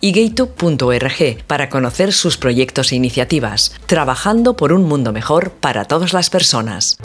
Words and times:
y 0.00 0.12
gaytube.org 0.12 1.44
para 1.46 1.68
conocer 1.68 2.12
sus 2.12 2.36
proyectos 2.36 2.92
e 2.92 2.96
iniciativas, 2.96 3.74
trabajando 3.86 4.56
por 4.56 4.72
un 4.72 4.84
mundo 4.84 5.12
mejor 5.12 5.50
para 5.50 5.84
todas 5.84 6.12
las 6.12 6.30
personas. 6.30 6.98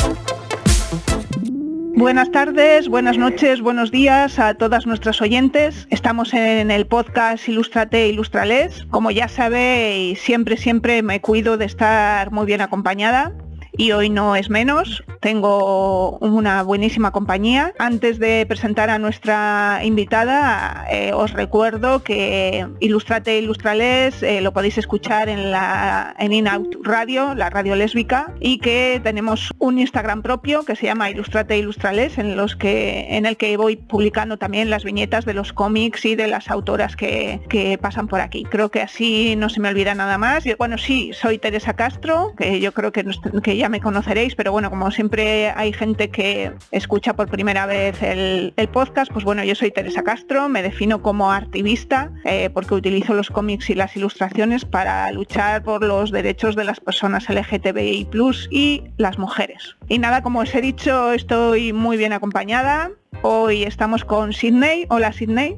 Buenas 1.95 2.31
tardes, 2.31 2.89
buenas 2.89 3.17
noches, 3.17 3.61
buenos 3.61 3.91
días 3.91 4.39
a 4.39 4.55
todas 4.55 4.85
nuestras 4.85 5.21
oyentes. 5.21 5.87
Estamos 5.89 6.33
en 6.33 6.71
el 6.71 6.87
podcast 6.87 7.47
Ilustrate, 7.47 8.07
Ilustrales. 8.07 8.85
Como 8.89 9.11
ya 9.11 9.27
sabéis, 9.27 10.19
siempre, 10.19 10.57
siempre 10.57 11.03
me 11.03 11.21
cuido 11.21 11.55
de 11.57 11.65
estar 11.65 12.31
muy 12.31 12.45
bien 12.45 12.61
acompañada 12.61 13.31
y 13.77 13.91
hoy 13.91 14.09
no 14.09 14.35
es 14.35 14.49
menos. 14.49 15.03
Tengo 15.19 16.17
una 16.19 16.63
buenísima 16.63 17.11
compañía. 17.11 17.73
Antes 17.79 18.19
de 18.19 18.45
presentar 18.47 18.89
a 18.89 18.99
nuestra 18.99 19.81
invitada, 19.83 20.85
eh, 20.91 21.11
os 21.13 21.31
recuerdo 21.31 22.03
que 22.03 22.67
Ilustrate 22.79 23.37
Ilustrales 23.37 24.21
eh, 24.21 24.41
lo 24.41 24.53
podéis 24.53 24.77
escuchar 24.77 25.29
en 25.29 25.51
la 25.51 26.15
en 26.19 26.33
In-Out 26.33 26.77
Radio, 26.83 27.35
la 27.35 27.49
radio 27.49 27.75
lésbica, 27.75 28.33
y 28.39 28.59
que 28.59 28.99
tenemos 29.03 29.51
un 29.59 29.79
Instagram 29.79 30.21
propio 30.21 30.63
que 30.63 30.75
se 30.75 30.85
llama 30.85 31.09
Ilustrate 31.09 31.57
Ilustrales, 31.57 32.17
en 32.17 32.35
los 32.35 32.55
que 32.55 33.07
en 33.09 33.25
el 33.25 33.37
que 33.37 33.55
voy 33.57 33.75
publicando 33.77 34.37
también 34.37 34.69
las 34.69 34.83
viñetas 34.83 35.25
de 35.25 35.33
los 35.33 35.53
cómics 35.53 36.05
y 36.05 36.15
de 36.15 36.27
las 36.27 36.49
autoras 36.49 36.95
que, 36.95 37.41
que 37.49 37.77
pasan 37.77 38.07
por 38.07 38.21
aquí. 38.21 38.43
Creo 38.43 38.69
que 38.69 38.81
así 38.81 39.35
no 39.35 39.49
se 39.49 39.59
me 39.59 39.69
olvida 39.69 39.95
nada 39.95 40.17
más. 40.17 40.45
Y, 40.45 40.53
bueno, 40.55 40.77
sí, 40.77 41.11
soy 41.13 41.37
Teresa 41.37 41.73
Castro, 41.73 42.33
que 42.37 42.59
yo 42.59 42.73
creo 42.73 42.91
que, 42.91 43.05
que 43.41 43.57
ya 43.57 43.62
me 43.69 43.79
conoceréis, 43.79 44.35
pero 44.35 44.51
bueno, 44.51 44.69
como 44.69 44.91
siempre 44.91 45.49
hay 45.55 45.73
gente 45.73 46.09
que 46.09 46.51
escucha 46.71 47.13
por 47.15 47.29
primera 47.29 47.65
vez 47.65 48.01
el, 48.01 48.53
podcast, 48.71 49.11
pues 49.11 49.23
bueno, 49.23 49.43
yo 49.43 49.55
soy 49.55 49.71
Teresa 49.71 50.03
Castro, 50.03 50.49
me 50.49 50.63
defino 50.63 51.01
como 51.01 51.31
activista 51.31 52.11
eh, 52.23 52.49
porque 52.51 52.73
utilizo 52.73 53.13
los 53.13 53.29
cómics 53.29 53.69
y 53.69 53.75
las 53.75 53.95
ilustraciones 53.95 54.65
para 54.65 55.11
luchar 55.11 55.63
por 55.63 55.83
los 55.83 56.11
derechos 56.11 56.55
de 56.55 56.63
las 56.63 56.79
personas 56.79 57.29
LGTBI 57.29 58.07
y 58.49 58.83
las 58.97 59.19
mujeres. 59.19 59.75
Y 59.87 59.99
nada, 59.99 60.23
como 60.23 60.39
os 60.39 60.55
he 60.55 60.61
dicho, 60.61 61.11
estoy 61.13 61.73
muy 61.73 61.97
bien 61.97 62.13
acompañada. 62.13 62.91
Hoy 63.21 63.63
estamos 63.63 64.03
con 64.05 64.33
Sydney. 64.33 64.85
Hola 64.89 65.13
Sydney. 65.13 65.57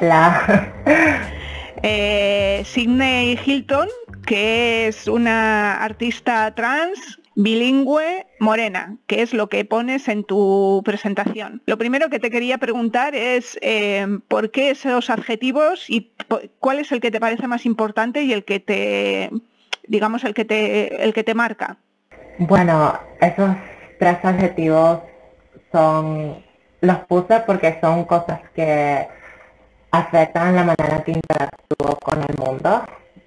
Hola. 0.00 0.72
Eh, 1.82 2.62
Sydney 2.64 3.38
Hilton, 3.44 3.88
que 4.24 4.88
es 4.88 5.06
una 5.06 5.74
artista 5.84 6.52
trans 6.54 7.20
bilingüe 7.36 8.26
morena, 8.40 8.96
que 9.06 9.20
es 9.22 9.34
lo 9.34 9.48
que 9.48 9.64
pones 9.64 10.08
en 10.08 10.24
tu 10.24 10.82
presentación. 10.84 11.62
Lo 11.66 11.76
primero 11.76 12.08
que 12.08 12.18
te 12.18 12.30
quería 12.30 12.58
preguntar 12.58 13.14
es 13.14 13.58
eh, 13.60 14.06
por 14.26 14.50
qué 14.50 14.70
esos 14.70 15.10
adjetivos 15.10 15.88
y 15.88 16.10
cuál 16.58 16.78
es 16.80 16.90
el 16.92 17.00
que 17.00 17.10
te 17.10 17.20
parece 17.20 17.46
más 17.46 17.66
importante 17.66 18.22
y 18.22 18.32
el 18.32 18.44
que 18.44 18.58
te, 18.58 19.30
digamos, 19.86 20.24
el 20.24 20.32
que 20.32 20.46
te, 20.46 21.04
el 21.04 21.12
que 21.12 21.24
te 21.24 21.34
marca. 21.34 21.76
Bueno, 22.38 22.98
esos 23.20 23.54
tres 23.98 24.16
adjetivos 24.22 25.00
son, 25.70 26.42
los 26.80 26.98
puse 27.00 27.40
porque 27.40 27.78
son 27.82 28.04
cosas 28.06 28.40
que 28.54 29.06
afectan 29.90 30.56
la 30.56 30.64
manera 30.64 31.04
que 31.04 31.12
interactúo 31.12 31.96
con 31.96 32.22
el 32.22 32.36
mundo. 32.38 32.82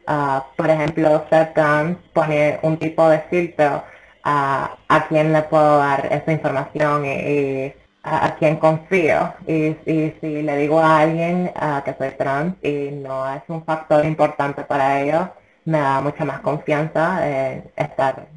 Ah, 0.08 0.48
por 0.56 0.68
ejemplo, 0.68 1.28
trans 1.30 1.96
pone 2.14 2.58
un 2.64 2.78
tipo 2.78 3.08
de 3.08 3.20
filtro 3.30 3.84
a, 4.30 4.78
a 4.88 5.08
quién 5.08 5.34
le 5.34 5.42
puedo 5.44 5.78
dar 5.80 6.08
esa 6.12 6.32
información 6.32 7.06
y, 7.06 7.74
a, 8.04 8.36
quién 8.38 8.58
confío. 8.58 9.34
Y, 9.48 9.76
si 10.22 10.42
le 10.42 10.58
digo 10.58 10.80
a 10.80 11.00
alguien 11.00 11.52
que 11.86 11.94
soy 11.98 12.12
trans 12.12 12.56
y 12.64 12.92
no 12.92 13.32
es 13.34 13.42
un 13.48 13.64
factor 13.66 14.06
importante 14.06 14.64
para 14.64 15.02
ellos, 15.02 15.28
me 15.66 15.80
da 15.80 16.02
mucha 16.02 16.26
más 16.26 16.40
confianza 16.42 17.04
en 17.28 17.72
estar 17.76 18.28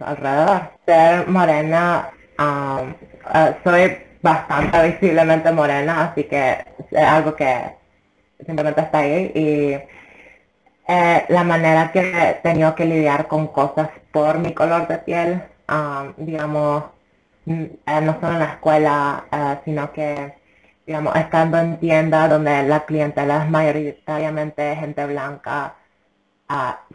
alrededor. 0.00 0.70
Ser 0.86 1.28
morena, 1.28 2.10
um, 2.38 2.90
uh, 3.34 3.52
soy 3.64 3.98
bastante 4.22 4.90
visiblemente 4.90 5.52
morena, 5.52 6.04
así 6.04 6.24
que 6.24 6.64
es 6.90 6.98
algo 6.98 7.34
que 7.34 7.52
simplemente 8.46 8.80
está 8.82 8.98
ahí 8.98 9.32
y 9.34 9.99
eh, 10.90 11.24
la 11.28 11.44
manera 11.44 11.92
que 11.92 12.00
he 12.00 12.34
tenido 12.42 12.74
que 12.74 12.84
lidiar 12.84 13.28
con 13.28 13.46
cosas 13.48 13.90
por 14.12 14.38
mi 14.38 14.52
color 14.54 14.88
de 14.88 14.98
piel, 14.98 15.42
um, 15.68 16.12
digamos, 16.16 16.84
mm, 17.44 17.64
eh, 17.86 18.00
no 18.02 18.14
solo 18.20 18.32
en 18.32 18.38
la 18.40 18.44
escuela, 18.54 19.24
eh, 19.30 19.58
sino 19.64 19.92
que, 19.92 20.34
digamos, 20.86 21.14
estando 21.16 21.58
en 21.58 21.78
tiendas 21.78 22.30
donde 22.30 22.64
la 22.64 22.84
clientela 22.86 23.44
es 23.44 23.50
mayoritariamente 23.50 24.76
gente 24.76 25.06
blanca, 25.06 25.76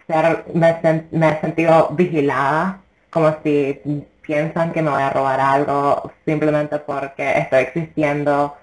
ser, 0.07 0.45
me, 0.53 1.29
he 1.29 1.41
sentido 1.41 1.89
vigilada, 1.91 2.81
como 3.09 3.35
si 3.43 3.81
piensan 4.21 4.73
que 4.73 4.81
me 4.81 4.91
voy 4.91 5.01
a 5.03 5.09
robar 5.11 5.39
algo 5.39 6.11
simplemente 6.25 6.79
porque 6.79 7.37
estoy 7.39 7.59
existiendo 7.63 8.57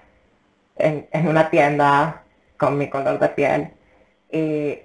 en, 0.77 1.07
en 1.11 1.27
una 1.27 1.49
tienda 1.49 2.23
con 2.57 2.77
mi 2.77 2.89
color 2.89 3.19
de 3.19 3.29
piel. 3.29 3.71
Y 4.31 4.79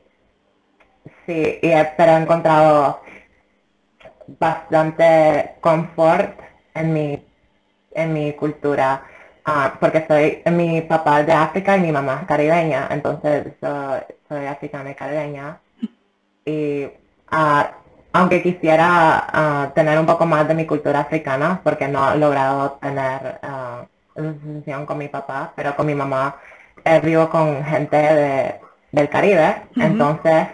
Sí, 1.26 1.58
y, 1.62 1.70
pero 1.96 2.12
he 2.12 2.22
encontrado 2.22 3.00
bastante 4.38 5.56
confort 5.60 6.38
en 6.74 6.92
mi, 6.92 7.26
en 7.92 8.12
mi 8.12 8.32
cultura, 8.34 9.02
ah, 9.44 9.74
porque 9.80 10.04
soy, 10.06 10.42
mi 10.52 10.82
papá 10.82 11.20
es 11.20 11.26
de 11.26 11.32
África 11.32 11.76
y 11.76 11.80
mi 11.80 11.92
mamá 11.92 12.20
es 12.22 12.26
caribeña, 12.26 12.88
entonces 12.90 13.54
soy, 13.60 14.46
africana 14.46 14.90
y 14.90 14.94
caribeña. 14.94 15.60
Y 16.44 16.88
ah, 17.30 17.70
aunque 18.12 18.42
quisiera 18.42 19.26
ah, 19.32 19.72
tener 19.74 19.98
un 19.98 20.06
poco 20.06 20.26
más 20.26 20.46
de 20.48 20.54
mi 20.54 20.66
cultura 20.66 21.00
africana, 21.00 21.60
porque 21.62 21.88
no 21.88 22.12
he 22.12 22.18
logrado 22.18 22.72
tener 22.80 23.40
una 24.14 24.86
con 24.86 24.98
mi 24.98 25.08
papá, 25.08 25.52
pero 25.54 25.76
con 25.76 25.86
mi 25.86 25.94
mamá 25.94 26.36
eh, 26.84 27.00
vivo 27.00 27.28
con 27.28 27.64
gente 27.64 27.96
de, 27.96 28.60
del 28.92 29.08
Caribe, 29.08 29.62
entonces 29.76 30.48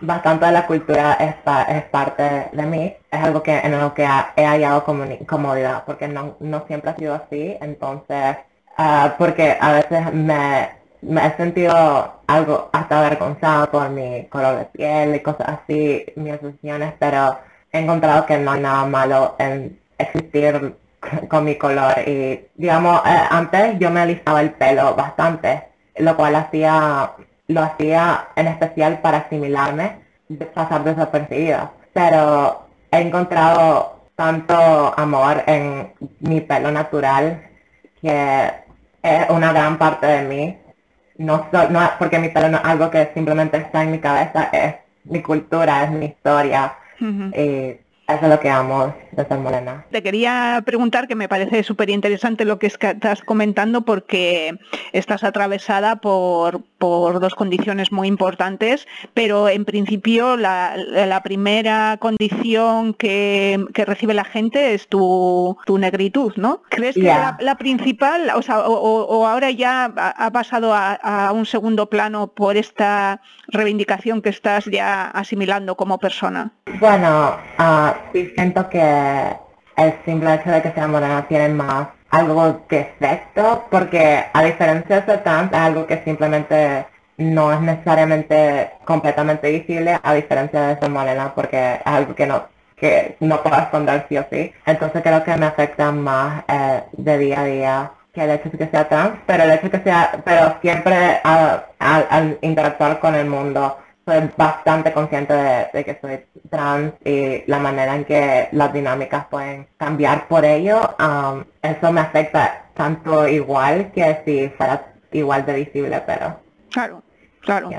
bastante 0.00 0.46
de 0.46 0.52
la 0.52 0.66
cultura 0.66 1.14
es, 1.14 1.34
es 1.68 1.82
parte 1.84 2.48
de 2.52 2.66
mí, 2.66 2.94
es 3.10 3.20
algo 3.24 3.42
que 3.42 3.58
en 3.58 3.78
lo 3.78 3.94
que 3.94 4.02
he 4.36 4.44
hallado 4.46 4.84
comodidad, 4.84 5.84
porque 5.84 6.08
no, 6.08 6.36
no 6.40 6.64
siempre 6.66 6.90
ha 6.90 6.96
sido 6.96 7.14
así, 7.14 7.56
entonces, 7.60 8.36
ah, 8.76 9.14
porque 9.18 9.56
a 9.60 9.72
veces 9.72 10.12
me, 10.12 10.70
me 11.02 11.26
he 11.26 11.36
sentido 11.36 12.22
algo 12.26 12.70
hasta 12.72 12.98
avergonzado 13.00 13.70
por 13.70 13.88
mi 13.90 14.26
color 14.26 14.58
de 14.58 14.64
piel 14.66 15.14
y 15.14 15.20
cosas 15.20 15.60
así, 15.60 16.04
mis 16.16 16.34
asociaciones, 16.34 16.94
pero 16.98 17.38
he 17.72 17.80
encontrado 17.80 18.26
que 18.26 18.38
no 18.38 18.52
hay 18.52 18.60
nada 18.60 18.84
malo 18.86 19.36
en 19.38 19.80
existir 19.98 20.76
con 21.28 21.44
mi 21.44 21.56
color. 21.56 21.94
Y 22.06 22.46
digamos 22.56 23.00
eh, 23.06 23.22
antes 23.30 23.78
yo 23.78 23.90
me 23.90 24.00
alisaba 24.00 24.40
el 24.40 24.52
pelo 24.52 24.94
bastante 24.94 25.68
lo 25.98 26.16
cual 26.16 26.36
hacía 26.36 27.12
lo 27.48 27.62
hacía 27.62 28.28
en 28.36 28.46
especial 28.46 29.00
para 29.00 29.18
asimilarme, 29.18 29.96
de 30.28 30.46
pasar 30.46 30.84
desapercibida. 30.84 31.72
Pero 31.92 32.66
he 32.90 33.00
encontrado 33.00 34.00
tanto 34.14 34.54
amor 34.96 35.42
en 35.46 35.92
mi 36.20 36.40
pelo 36.40 36.70
natural 36.70 37.42
que 38.00 38.52
es 39.02 39.30
una 39.30 39.52
gran 39.52 39.78
parte 39.78 40.06
de 40.06 40.22
mí. 40.22 40.58
No, 41.16 41.48
no 41.70 41.90
porque 41.98 42.18
mi 42.18 42.28
pelo 42.28 42.48
no 42.48 42.58
es 42.58 42.64
algo 42.64 42.90
que 42.90 43.10
simplemente 43.14 43.56
está 43.56 43.82
en 43.82 43.90
mi 43.90 43.98
cabeza, 43.98 44.50
es 44.52 44.76
mi 45.04 45.20
cultura, 45.22 45.84
es 45.84 45.90
mi 45.90 46.06
historia. 46.06 46.74
Y 47.00 47.76
eso 48.06 48.22
es 48.22 48.28
lo 48.28 48.40
que 48.40 48.50
amo 48.50 48.94
morena. 49.38 49.84
Te 49.90 50.02
quería 50.02 50.62
preguntar, 50.64 51.08
que 51.08 51.14
me 51.14 51.28
parece 51.28 51.62
súper 51.62 51.90
interesante 51.90 52.44
lo 52.44 52.58
que 52.58 52.66
estás 52.66 53.22
comentando, 53.22 53.82
porque 53.82 54.58
estás 54.92 55.24
atravesada 55.24 55.96
por, 55.96 56.62
por 56.78 57.20
dos 57.20 57.34
condiciones 57.34 57.92
muy 57.92 58.08
importantes, 58.08 58.86
pero 59.14 59.48
en 59.48 59.64
principio 59.64 60.36
la, 60.36 61.20
primera 61.24 61.96
condición 61.98 62.94
que, 62.94 63.64
recibe 63.74 64.14
la 64.14 64.24
gente 64.24 64.74
es 64.74 64.88
tu, 64.88 65.56
tu 65.66 65.78
negritud, 65.78 66.32
¿no? 66.36 66.62
¿Crees 66.68 66.94
que 66.94 67.02
la, 67.02 67.56
principal, 67.58 68.30
o, 68.34 68.42
sea, 68.42 68.60
o, 68.60 69.26
ahora 69.26 69.50
ya 69.50 69.92
ha 69.96 70.30
pasado 70.30 70.72
a, 70.74 71.32
un 71.32 71.46
segundo 71.46 71.90
plano 71.90 72.28
por 72.28 72.56
esta 72.56 73.20
reivindicación 73.48 74.22
que 74.22 74.30
estás 74.30 74.64
ya 74.66 75.06
asimilando 75.10 75.76
como 75.76 75.98
persona? 75.98 76.52
Bueno, 76.80 77.36
uh, 77.58 77.92
sí 78.12 78.32
siento 78.34 78.68
que 78.68 78.78
el 79.76 79.94
simple 80.04 80.34
hecho 80.34 80.50
de 80.50 80.62
que 80.62 80.72
sea 80.72 80.88
morena 80.88 81.26
tiene 81.28 81.48
más 81.50 81.88
algo 82.10 82.64
de 82.68 82.80
efecto, 82.80 83.66
porque 83.70 84.24
a 84.32 84.42
diferencia 84.42 85.00
de 85.02 85.18
trans 85.18 85.52
es 85.52 85.58
algo 85.58 85.86
que 85.86 86.02
simplemente 86.04 86.86
no 87.18 87.52
es 87.52 87.60
necesariamente 87.60 88.70
completamente 88.84 89.50
visible, 89.50 89.98
a 90.02 90.14
diferencia 90.14 90.60
de 90.68 90.78
ser 90.78 90.90
morena, 90.90 91.32
porque 91.34 91.74
es 91.74 91.80
algo 91.84 92.14
que 92.14 92.26
no 92.26 92.58
que 92.80 93.16
no 93.20 93.42
puedo 93.42 93.58
esconder 93.58 94.06
sí 94.08 94.18
o 94.18 94.26
sí. 94.30 94.52
Entonces 94.66 95.02
creo 95.02 95.24
que 95.24 95.36
me 95.36 95.46
afecta 95.46 95.90
más 95.92 96.44
eh, 96.48 96.84
de 96.92 97.18
día 97.18 97.40
a 97.40 97.44
día 97.44 97.92
que 98.12 98.24
el 98.24 98.30
hecho 98.30 98.50
de 98.50 98.58
que 98.58 98.68
sea 98.68 98.88
trans, 98.88 99.18
pero 99.26 99.44
el 99.44 99.50
hecho 99.50 99.68
de 99.68 99.70
que 99.70 99.84
sea, 99.84 100.20
pero 100.24 100.56
siempre 100.60 101.20
al, 101.24 102.38
interactuar 102.40 103.00
con 103.00 103.14
el 103.14 103.26
mundo 103.26 103.78
soy 104.08 104.30
bastante 104.38 104.90
consciente 104.94 105.34
de, 105.34 105.84
que 105.84 105.98
soy 106.00 106.24
trans 106.48 106.94
y 107.04 107.42
la 107.46 107.58
manera 107.58 107.94
en 107.94 108.06
que 108.06 108.48
las 108.52 108.72
dinámicas 108.72 109.26
pueden 109.26 109.68
cambiar 109.76 110.26
por 110.28 110.46
ello, 110.46 110.80
um, 110.98 111.44
eso 111.60 111.92
me 111.92 112.00
afecta 112.00 112.64
tanto 112.72 113.28
igual 113.28 113.92
que 113.92 114.22
si 114.24 114.48
fuera 114.56 114.94
igual 115.12 115.44
de 115.44 115.52
visible, 115.52 116.02
pero... 116.06 116.40
Claro. 116.70 117.02
Claro. 117.48 117.70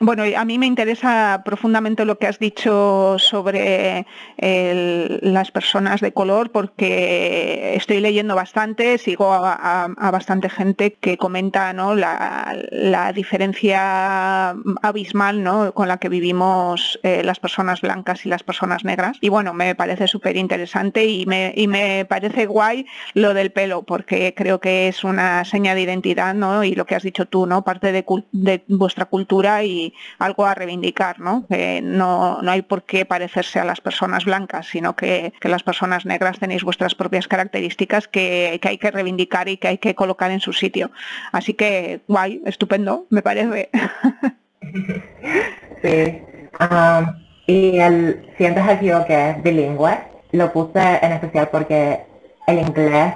Bueno, 0.00 0.22
a 0.34 0.44
mí 0.46 0.58
me 0.58 0.64
interesa 0.64 1.42
profundamente 1.44 2.06
lo 2.06 2.16
que 2.16 2.26
has 2.26 2.38
dicho 2.38 3.16
sobre 3.18 4.06
las 4.38 5.50
personas 5.50 6.00
de 6.00 6.12
color 6.12 6.50
porque 6.50 7.74
estoy 7.76 8.00
leyendo 8.00 8.34
bastante, 8.34 8.96
sigo 8.96 9.34
a, 9.34 9.88
bastante 10.10 10.48
gente 10.48 10.94
que 10.94 11.18
comenta 11.18 11.70
la, 11.74 13.12
diferencia 13.14 14.54
abismal 14.80 15.42
¿no? 15.42 15.74
con 15.74 15.86
la 15.86 15.98
que 15.98 16.08
vivimos 16.08 16.98
eh, 17.02 17.22
las 17.22 17.38
personas 17.40 17.82
blancas 17.82 18.24
y 18.24 18.30
las 18.30 18.42
personas 18.42 18.84
negras. 18.84 19.18
Y 19.20 19.28
bueno, 19.28 19.52
me 19.52 19.74
parece 19.74 20.08
súper 20.08 20.38
interesante 20.38 21.04
y 21.04 21.26
me, 21.26 21.52
y 21.54 21.68
me 21.68 22.06
parece 22.06 22.46
guay 22.46 22.86
lo 23.12 23.34
del 23.34 23.52
pelo 23.52 23.82
porque 23.82 24.32
creo 24.34 24.60
que 24.60 24.88
es 24.88 25.04
una 25.04 25.44
seña 25.44 25.74
de 25.74 25.82
identidad 25.82 26.32
¿no? 26.32 26.64
y 26.64 26.74
lo 26.74 26.86
que 26.86 26.94
has 26.94 27.02
dicho 27.02 27.26
tú, 27.26 27.44
¿no? 27.44 27.64
parte 27.64 27.92
de, 27.92 28.06
de 28.32 28.64
vuestra 28.68 28.93
cultura 29.06 29.62
y 29.64 29.94
algo 30.18 30.46
a 30.46 30.54
reivindicar, 30.54 31.20
¿no? 31.20 31.46
Que 31.48 31.80
no, 31.82 32.40
no 32.42 32.50
hay 32.50 32.62
por 32.62 32.84
qué 32.84 33.04
parecerse 33.04 33.58
a 33.60 33.64
las 33.64 33.80
personas 33.80 34.24
blancas, 34.24 34.66
sino 34.66 34.96
que, 34.96 35.32
las 35.42 35.62
personas 35.62 36.06
negras 36.06 36.38
tenéis 36.38 36.64
vuestras 36.64 36.94
propias 36.94 37.28
características 37.28 38.08
que, 38.08 38.58
hay 38.62 38.78
que 38.78 38.90
reivindicar 38.90 39.48
y 39.48 39.56
que 39.56 39.68
hay 39.68 39.78
que 39.78 39.94
colocar 39.94 40.30
en 40.30 40.40
su 40.40 40.52
sitio. 40.52 40.90
Así 41.32 41.54
que, 41.54 42.00
guay, 42.08 42.42
estupendo, 42.46 43.06
me 43.10 43.22
parece. 43.22 43.70
Sí. 45.82 46.22
Um, 46.58 47.24
y 47.46 47.78
el 47.78 48.32
sientes 48.38 48.64
archivo 48.64 49.04
que 49.04 49.30
es 49.30 49.42
bilingüe, 49.42 49.98
lo 50.32 50.50
puse 50.52 50.98
en 51.02 51.12
especial 51.12 51.48
porque 51.50 52.00
el 52.46 52.58
inglés 52.58 53.14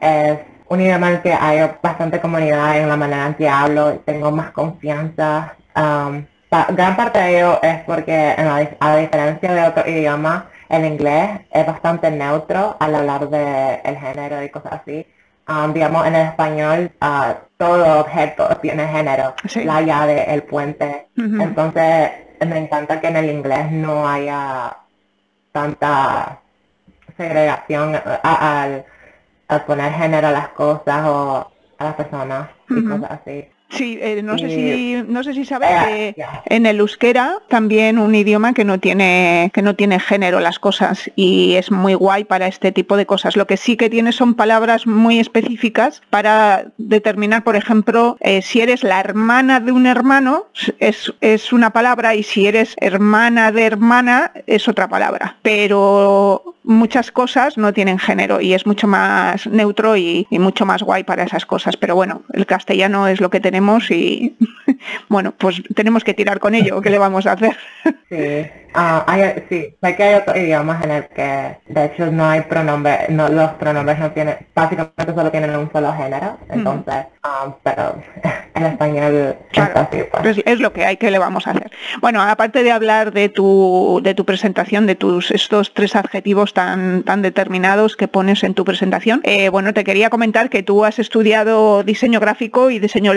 es 0.00 0.38
un 0.68 0.80
idioma 0.80 1.08
en 1.08 1.14
el 1.14 1.22
que 1.22 1.32
hay 1.32 1.70
bastante 1.82 2.20
comunidad 2.20 2.78
en 2.78 2.88
la 2.88 2.96
manera 2.96 3.26
en 3.26 3.34
que 3.34 3.48
hablo, 3.48 3.98
tengo 4.04 4.30
más 4.30 4.50
confianza. 4.52 5.54
Um, 5.76 6.24
gran 6.50 6.96
parte 6.96 7.18
de 7.18 7.38
ello 7.38 7.58
es 7.62 7.82
porque 7.84 8.36
a 8.80 8.96
diferencia 8.96 9.52
de 9.52 9.62
otro 9.68 9.88
idioma, 9.88 10.46
el 10.68 10.84
inglés 10.84 11.40
es 11.50 11.66
bastante 11.66 12.10
neutro 12.10 12.76
al 12.80 12.94
hablar 12.94 13.28
de 13.28 13.80
el 13.84 13.96
género 13.96 14.42
y 14.42 14.48
cosas 14.48 14.80
así. 14.80 15.06
Um, 15.48 15.72
digamos, 15.72 16.06
en 16.06 16.14
el 16.14 16.26
español 16.28 16.90
uh, 17.02 17.34
todo 17.56 18.00
objeto 18.00 18.48
tiene 18.62 18.86
género, 18.86 19.34
la 19.64 19.82
llave, 19.82 20.32
el 20.32 20.44
puente. 20.44 21.08
Entonces, 21.16 22.10
me 22.46 22.58
encanta 22.58 23.00
que 23.00 23.08
en 23.08 23.16
el 23.16 23.30
inglés 23.30 23.70
no 23.70 24.08
haya 24.08 24.76
tanta 25.52 26.38
segregación 27.16 27.96
uh, 27.96 28.82
al 29.48 29.64
poner 29.64 29.92
género 29.92 30.28
a 30.28 30.32
las 30.32 30.48
cosas 30.50 31.06
o 31.06 31.52
a 31.78 31.84
las 31.84 31.94
personas 31.94 32.50
y 32.70 32.84
cosas 32.84 33.10
así. 33.10 33.51
Sí, 33.72 33.98
eh, 34.02 34.22
no, 34.22 34.36
sé 34.36 34.50
si, 34.50 35.02
no 35.08 35.24
sé 35.24 35.32
si 35.32 35.46
sabes 35.46 35.70
que 35.86 36.14
en 36.46 36.66
el 36.66 36.80
euskera 36.80 37.38
también 37.48 37.98
un 37.98 38.14
idioma 38.14 38.52
que 38.52 38.64
no 38.64 38.78
tiene 38.78 39.50
que 39.54 39.62
no 39.62 39.74
tiene 39.74 39.98
género 39.98 40.40
las 40.40 40.58
cosas 40.58 41.10
y 41.16 41.54
es 41.54 41.70
muy 41.70 41.94
guay 41.94 42.24
para 42.24 42.46
este 42.48 42.70
tipo 42.70 42.98
de 42.98 43.06
cosas. 43.06 43.34
Lo 43.34 43.46
que 43.46 43.56
sí 43.56 43.78
que 43.78 43.88
tiene 43.88 44.12
son 44.12 44.34
palabras 44.34 44.86
muy 44.86 45.18
específicas 45.18 46.02
para 46.10 46.66
determinar, 46.76 47.44
por 47.44 47.56
ejemplo, 47.56 48.18
eh, 48.20 48.42
si 48.42 48.60
eres 48.60 48.82
la 48.82 49.00
hermana 49.00 49.58
de 49.60 49.72
un 49.72 49.86
hermano 49.86 50.48
es, 50.78 51.12
es 51.22 51.52
una 51.52 51.70
palabra 51.70 52.14
y 52.14 52.22
si 52.22 52.46
eres 52.46 52.74
hermana 52.78 53.52
de 53.52 53.64
hermana 53.64 54.32
es 54.46 54.68
otra 54.68 54.88
palabra. 54.88 55.36
Pero 55.40 56.52
muchas 56.64 57.10
cosas 57.10 57.58
no 57.58 57.72
tienen 57.72 57.98
género 57.98 58.40
y 58.40 58.54
es 58.54 58.66
mucho 58.66 58.86
más 58.86 59.46
neutro 59.46 59.96
y, 59.96 60.26
mucho 60.30 60.66
más 60.66 60.82
guay 60.82 61.04
para 61.04 61.24
esas 61.24 61.46
cosas. 61.46 61.76
Pero 61.76 61.94
bueno, 61.94 62.22
el 62.32 62.46
castellano 62.46 63.06
es 63.06 63.20
lo 63.20 63.30
que 63.30 63.40
tenemos 63.40 63.61
y 63.90 64.36
bueno, 65.08 65.32
pues 65.36 65.62
tenemos 65.74 66.04
que 66.04 66.14
tirar 66.14 66.38
con 66.38 66.54
ello. 66.54 66.80
¿Qué 66.80 66.90
le 66.90 66.98
vamos 66.98 67.26
a 67.26 67.32
hacer? 67.32 67.56
Sí, 68.12 68.46
ah, 68.74 69.04
hay, 69.06 69.42
sí, 69.48 69.74
hay 69.80 69.94
que 69.94 70.02
hay 70.02 70.14
otros 70.16 70.36
idiomas 70.36 70.84
en 70.84 70.90
el 70.90 71.04
que 71.08 71.56
de 71.66 71.86
hecho 71.86 72.12
no 72.12 72.26
hay 72.26 72.42
pronombre, 72.42 73.06
no, 73.08 73.26
los 73.30 73.52
pronombres 73.52 73.98
no 73.98 74.10
tienen, 74.10 74.36
básicamente 74.54 75.14
solo 75.14 75.30
tienen 75.30 75.56
un 75.56 75.72
solo 75.72 75.94
género, 75.94 76.36
entonces, 76.50 77.06
um, 77.24 77.54
pero 77.62 77.96
en 78.54 78.66
español 78.66 79.36
pues. 80.22 80.42
es, 80.44 80.60
lo 80.60 80.74
que 80.74 80.84
hay, 80.84 80.98
que 80.98 81.10
le 81.10 81.18
vamos 81.18 81.46
a 81.46 81.52
hacer? 81.52 81.70
Bueno, 82.02 82.20
aparte 82.20 82.62
de 82.62 82.70
hablar 82.70 83.12
de 83.12 83.30
tu, 83.30 84.00
de 84.02 84.14
tu 84.14 84.26
presentación, 84.26 84.86
de 84.86 84.94
tus 84.94 85.30
estos 85.30 85.72
tres 85.72 85.96
adjetivos 85.96 86.52
tan, 86.52 87.02
tan 87.04 87.22
determinados 87.22 87.96
que 87.96 88.08
pones 88.08 88.44
en 88.44 88.52
tu 88.52 88.66
presentación, 88.66 89.22
eh, 89.24 89.48
bueno, 89.48 89.72
te 89.72 89.84
quería 89.84 90.10
comentar 90.10 90.50
que 90.50 90.62
tú 90.62 90.84
has 90.84 90.98
estudiado 90.98 91.82
diseño 91.82 92.20
gráfico 92.20 92.70
y 92.70 92.78
diseño 92.78 93.14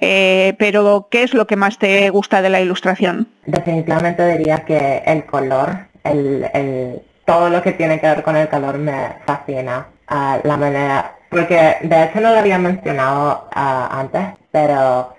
eh, 0.00 0.54
pero 0.58 1.08
¿qué 1.10 1.22
es 1.22 1.34
lo 1.34 1.46
que 1.46 1.56
más 1.56 1.78
te 1.78 2.08
gusta 2.10 2.42
de 2.42 2.50
la 2.50 2.60
ilustración? 2.60 3.28
Definitivamente 3.46 4.36
diría 4.36 4.58
que 4.64 5.02
el 5.06 5.24
color, 5.24 5.86
el, 6.04 7.02
todo 7.24 7.50
lo 7.50 7.62
que 7.62 7.72
tiene 7.72 8.00
que 8.00 8.06
ver 8.06 8.22
con 8.22 8.36
el 8.36 8.48
color 8.48 8.78
me 8.78 9.16
fascina. 9.26 9.86
Ah, 10.08 10.38
la 10.44 10.56
manera, 10.56 11.16
porque 11.30 11.76
de 11.82 12.04
hecho 12.04 12.20
no 12.20 12.30
lo 12.30 12.38
había 12.38 12.58
mencionado 12.58 13.48
ah, 13.52 13.88
antes, 13.90 14.22
pero 14.52 15.14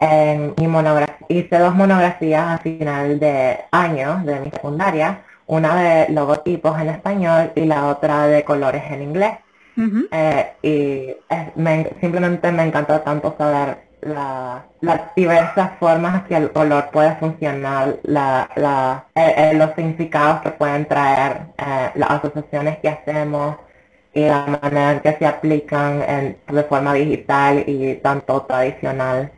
en 0.00 0.54
mi 0.56 0.66
monografía, 0.66 1.26
hice 1.28 1.58
dos 1.58 1.74
monografías 1.74 2.48
a 2.48 2.58
final 2.58 3.20
de 3.20 3.58
año 3.70 4.22
de 4.24 4.40
mi 4.40 4.50
secundaria, 4.50 5.20
una 5.46 5.76
de 5.76 6.12
logotipos 6.12 6.80
en 6.80 6.88
español 6.88 7.52
y 7.54 7.66
la 7.66 7.86
otra 7.86 8.26
de 8.26 8.42
colores 8.42 8.82
en 8.90 9.02
inglés. 9.02 9.32
Eh, 10.10 10.52
y 10.62 11.16
simplemente 12.00 12.52
me 12.52 12.64
encantó 12.64 13.00
tanto 13.00 13.34
saber 13.36 13.78
las 14.02 15.14
diversas 15.14 15.78
formas 15.78 16.24
que 16.26 16.36
el 16.36 16.50
color 16.50 16.90
puede 16.92 17.14
funcionar, 17.16 17.98
la, 18.02 18.48
eh, 19.14 19.34
eh, 19.36 19.54
los 19.54 19.74
significados 19.74 20.42
que 20.42 20.50
pueden 20.50 20.86
traer, 20.86 21.42
las 21.94 22.10
asociaciones 22.10 22.78
que 22.78 22.88
hacemos 22.88 23.56
y 24.14 24.22
la 24.22 24.58
manera 24.60 24.92
en 24.92 25.00
que 25.00 25.12
se 25.14 25.26
aplican 25.26 26.02
en, 26.02 26.36
de 26.54 26.62
forma 26.64 26.94
digital 26.94 27.64
y 27.66 27.94
tanto 27.96 28.42
tradicional. 28.42 29.30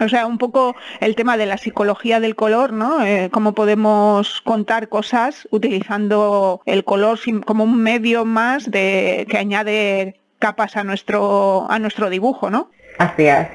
O 0.00 0.08
sea, 0.08 0.26
un 0.26 0.38
poco 0.38 0.76
el 1.00 1.16
tema 1.16 1.36
de 1.36 1.46
la 1.46 1.58
psicología 1.58 2.20
del 2.20 2.36
color, 2.36 2.72
¿no? 2.72 3.04
Eh, 3.04 3.30
cómo 3.32 3.52
podemos 3.52 4.40
contar 4.42 4.88
cosas 4.88 5.48
utilizando 5.50 6.60
el 6.66 6.84
color 6.84 7.18
como 7.44 7.64
un 7.64 7.82
medio 7.82 8.24
más 8.24 8.70
de 8.70 9.26
que 9.28 9.38
añade 9.38 10.20
capas 10.44 10.76
a 10.76 10.84
nuestro 10.84 11.66
a 11.70 11.78
nuestro 11.78 12.10
dibujo, 12.10 12.50
¿no? 12.50 12.68
Así 12.98 13.24
es. 13.24 13.48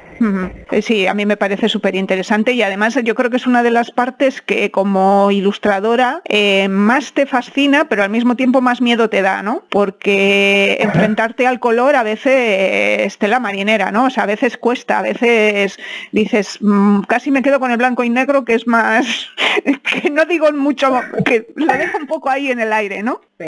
Eh, 0.72 0.82
sí, 0.82 1.06
a 1.06 1.14
mí 1.14 1.26
me 1.28 1.38
parece 1.38 1.70
súper 1.70 1.96
interesante 1.96 2.54
y 2.54 2.64
además 2.64 2.98
yo 3.04 3.14
creo 3.14 3.30
que 3.30 3.38
es 3.38 3.46
una 3.46 3.62
de 3.62 3.70
las 3.70 3.92
partes 3.92 4.42
que 4.42 4.72
como 4.72 5.30
ilustradora 5.30 6.22
eh, 6.26 6.68
más 6.68 7.14
te 7.14 7.28
fascina, 7.28 7.88
pero 7.88 8.02
al 8.02 8.10
mismo 8.10 8.36
tiempo 8.36 8.60
más 8.60 8.82
miedo 8.82 9.08
te 9.10 9.22
da, 9.22 9.44
¿no? 9.44 9.64
Porque 9.70 10.78
enfrentarte 10.82 11.46
al 11.46 11.60
color 11.60 11.96
a 11.96 12.02
veces 12.02 13.16
es 13.22 13.30
la 13.30 13.40
marinera, 13.40 13.92
¿no? 13.92 14.06
O 14.06 14.10
sea, 14.10 14.24
a 14.24 14.26
veces 14.26 14.58
cuesta, 14.58 14.98
a 14.98 15.04
veces 15.04 15.78
dices, 16.12 16.58
mm, 16.60 17.02
casi 17.02 17.30
me 17.30 17.44
quedo 17.44 17.60
con 17.60 17.70
el 17.72 17.78
blanco 17.78 18.04
y 18.04 18.10
negro, 18.10 18.44
que 18.44 18.56
es 18.56 18.66
más, 18.66 19.30
que 20.02 20.10
no 20.10 20.26
digo 20.26 20.52
mucho, 20.52 21.02
que 21.24 21.48
lo 21.56 21.72
dejo 21.72 22.00
un 22.00 22.08
poco 22.08 22.32
ahí 22.32 22.50
en 22.50 22.60
el 22.60 22.74
aire, 22.74 23.04
¿no? 23.04 23.22
Sí. 23.40 23.46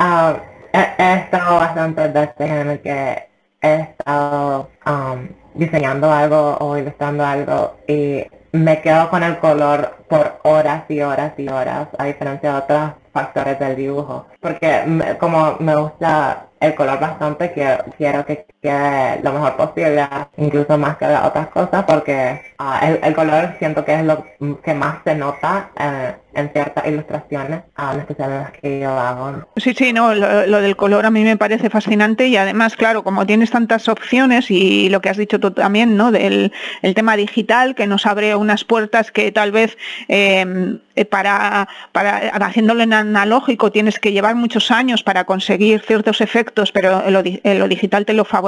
Ah, 0.00 0.40
he, 0.72 1.14
estado 1.14 1.56
bastante 1.58 2.08
veces 2.08 2.50
en 2.50 2.70
el 2.70 2.80
que 2.80 3.28
he 3.60 3.74
estado 3.74 4.70
um, 4.86 5.28
diseñando 5.54 6.12
algo 6.12 6.56
o 6.60 6.76
ilustrando 6.78 7.24
algo 7.24 7.76
y 7.86 8.24
me 8.52 8.80
quedo 8.80 9.10
con 9.10 9.22
el 9.22 9.38
color 9.38 9.96
por 10.08 10.40
horas 10.44 10.84
y 10.88 11.00
horas 11.00 11.32
y 11.36 11.48
horas, 11.48 11.88
a 11.98 12.04
diferencia 12.06 12.52
de 12.52 12.58
otros 12.58 12.92
factores 13.12 13.58
del 13.58 13.76
dibujo. 13.76 14.26
Porque 14.40 15.16
como 15.18 15.56
me 15.60 15.76
gusta 15.76 16.46
el 16.60 16.74
color 16.74 16.98
bastante, 16.98 17.52
quiero, 17.52 17.84
quiero 17.96 18.24
que 18.24 18.46
quede 18.60 19.20
lo 19.22 19.32
mejor 19.32 19.56
posible, 19.56 20.08
incluso 20.36 20.76
más 20.78 20.96
que 20.96 21.06
las 21.06 21.24
otras 21.24 21.48
cosas, 21.48 21.84
porque 21.84 22.40
ah, 22.58 22.80
el, 23.02 23.14
color 23.14 23.54
siento 23.58 23.84
que 23.84 23.94
es 23.94 24.04
lo 24.04 24.24
que 24.62 24.74
más 24.74 24.98
se 25.04 25.14
nota 25.14 25.70
eh, 25.78 26.14
en 26.34 26.50
ciertas 26.50 26.86
ilustraciones, 26.86 27.62
uh, 27.78 27.98
especial 27.98 28.30
las 28.30 28.52
que 28.52 28.80
yo 28.80 28.90
hago. 28.90 29.44
Sí, 29.56 29.74
sí, 29.74 29.92
no, 29.92 30.14
lo, 30.14 30.60
del 30.60 30.76
color 30.76 31.06
a 31.06 31.10
mí 31.10 31.24
me 31.24 31.36
parece 31.36 31.70
fascinante 31.70 32.28
y 32.28 32.36
además, 32.36 32.76
claro, 32.76 33.02
como 33.02 33.26
tienes 33.26 33.50
tantas 33.50 33.88
opciones 33.88 34.50
y 34.50 34.88
lo 34.88 35.00
que 35.00 35.08
has 35.08 35.16
dicho 35.16 35.40
tú 35.40 35.50
también, 35.50 35.96
¿no? 35.96 36.12
Del 36.12 36.52
el 36.82 36.94
tema 36.94 37.16
digital 37.16 37.74
que 37.74 37.86
nos 37.86 38.06
abre 38.06 38.34
unas 38.36 38.64
puertas 38.64 39.10
que 39.10 39.32
tal 39.32 39.50
vez 39.50 39.76
em, 40.06 40.78
eh, 40.94 41.04
para, 41.04 41.68
para 41.92 42.28
haciéndolo 42.28 42.82
en 42.82 42.92
analógico 42.92 43.72
tienes 43.72 43.98
que 43.98 44.12
llevar 44.12 44.34
muchos 44.34 44.70
años 44.70 45.02
para 45.02 45.24
conseguir 45.24 45.80
ciertos 45.80 46.20
efectos, 46.20 46.70
pero 46.70 47.10
lo, 47.10 47.22
lo 47.22 47.68
digital 47.68 48.04
te 48.04 48.12
lo 48.12 48.24
favorece 48.24 48.47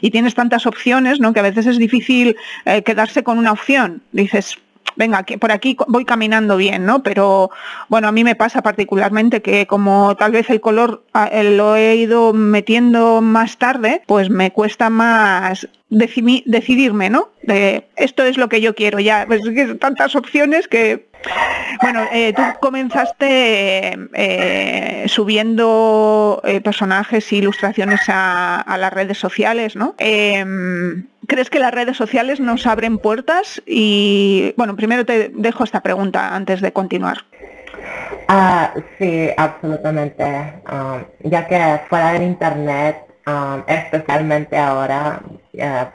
y 0.00 0.10
tienes 0.10 0.34
tantas 0.34 0.66
opciones, 0.66 1.20
¿no? 1.20 1.32
Que 1.32 1.40
a 1.40 1.44
veces 1.44 1.66
es 1.66 1.78
difícil 1.78 2.36
eh, 2.64 2.82
quedarse 2.82 3.22
con 3.22 3.38
una 3.38 3.52
opción. 3.52 4.02
Dices, 4.12 4.58
venga, 4.96 5.22
que 5.24 5.38
por 5.38 5.52
aquí 5.52 5.76
voy 5.88 6.04
caminando 6.04 6.56
bien, 6.56 6.86
¿no? 6.86 7.02
Pero 7.02 7.50
bueno, 7.88 8.08
a 8.08 8.12
mí 8.12 8.24
me 8.24 8.34
pasa 8.34 8.62
particularmente 8.62 9.42
que 9.42 9.66
como 9.66 10.16
tal 10.16 10.32
vez 10.32 10.50
el 10.50 10.60
color 10.60 11.04
ah, 11.12 11.30
lo 11.42 11.76
he 11.76 11.96
ido 11.96 12.32
metiendo 12.32 13.20
más 13.20 13.58
tarde, 13.58 14.02
pues 14.06 14.30
me 14.30 14.50
cuesta 14.52 14.90
más 14.90 15.68
decidirme, 15.88 17.10
¿no? 17.10 17.30
De 17.42 17.88
esto 17.96 18.24
es 18.24 18.36
lo 18.36 18.48
que 18.48 18.60
yo 18.60 18.74
quiero 18.74 19.00
ya. 19.00 19.24
Pues 19.26 19.42
tantas 19.78 20.16
opciones 20.16 20.68
que 20.68 21.08
bueno, 21.82 22.02
eh, 22.12 22.32
tú 22.34 22.42
comenzaste 22.60 23.98
eh, 24.14 25.04
subiendo 25.08 26.40
eh, 26.44 26.60
personajes 26.60 27.30
e 27.32 27.36
ilustraciones 27.36 28.00
a, 28.08 28.76
las 28.78 28.92
redes 28.92 29.18
sociales, 29.18 29.76
¿no? 29.76 29.94
Em, 29.98 31.06
¿Crees 31.26 31.48
que 31.48 31.58
las 31.58 31.72
redes 31.72 31.96
sociales 31.96 32.40
nos 32.40 32.66
abren 32.66 32.98
puertas? 32.98 33.62
Y 33.66 34.54
bueno, 34.56 34.76
primero 34.76 35.06
te 35.06 35.30
dejo 35.30 35.64
esta 35.64 35.80
pregunta 35.80 36.34
antes 36.34 36.60
de 36.60 36.72
continuar. 36.72 37.24
Ah, 38.28 38.72
sí, 38.98 39.28
absolutamente. 39.36 40.24
Um, 40.70 41.30
ya 41.30 41.46
que 41.46 41.80
fuera 41.88 42.12
del 42.12 42.22
internet, 42.22 43.03
um, 43.26 43.62
especialmente 43.66 44.56
ahora 44.56 45.20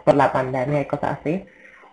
por 0.03 0.15
la 0.15 0.31
pandemia 0.31 0.81
y 0.81 0.85
cosas 0.85 1.19
así, 1.19 1.45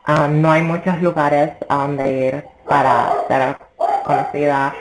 um, 0.08 0.40
no 0.40 0.50
hay 0.50 0.62
muchos 0.62 1.00
lugares 1.02 1.52
a 1.68 1.76
donde 1.76 2.12
ir 2.12 2.44
para 2.68 3.12
ser 3.28 3.56
conocida 4.04 4.74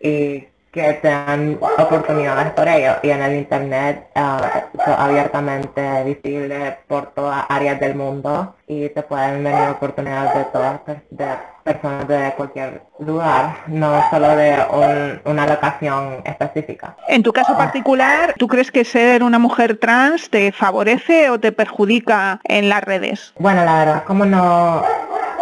y 0.00 0.46
que 0.72 0.94
te 0.94 1.08
dan 1.08 1.58
oportunidades 1.78 2.52
por 2.52 2.68
ello 2.68 2.92
y 3.02 3.10
en 3.10 3.22
el 3.22 3.36
internet 3.36 4.06
uh, 4.14 4.90
abiertamente 4.96 6.04
visible 6.04 6.78
por 6.86 7.06
todas 7.12 7.44
áreas 7.48 7.80
del 7.80 7.96
mundo 7.96 8.54
y 8.68 8.88
te 8.90 9.02
pueden 9.02 9.42
venir 9.42 9.68
oportunidades 9.68 10.34
de 10.34 10.44
todas 10.44 10.80
de 11.10 11.26
personas 11.64 12.06
de 12.08 12.32
cualquier 12.36 12.82
lugar, 13.00 13.56
no 13.66 14.02
solo 14.10 14.36
de 14.36 15.20
una 15.24 15.46
locación 15.46 16.22
específica. 16.24 16.96
En 17.08 17.22
tu 17.22 17.32
caso 17.32 17.56
particular, 17.56 18.34
¿tú 18.38 18.46
crees 18.46 18.70
que 18.70 18.84
ser 18.84 19.22
una 19.22 19.38
mujer 19.38 19.76
trans 19.76 20.30
te 20.30 20.52
favorece 20.52 21.30
o 21.30 21.38
te 21.38 21.52
perjudica 21.52 22.40
en 22.44 22.68
las 22.68 22.82
redes? 22.82 23.34
Bueno, 23.38 23.64
la 23.64 23.78
verdad, 23.78 24.04
como 24.04 24.24
no 24.24 24.82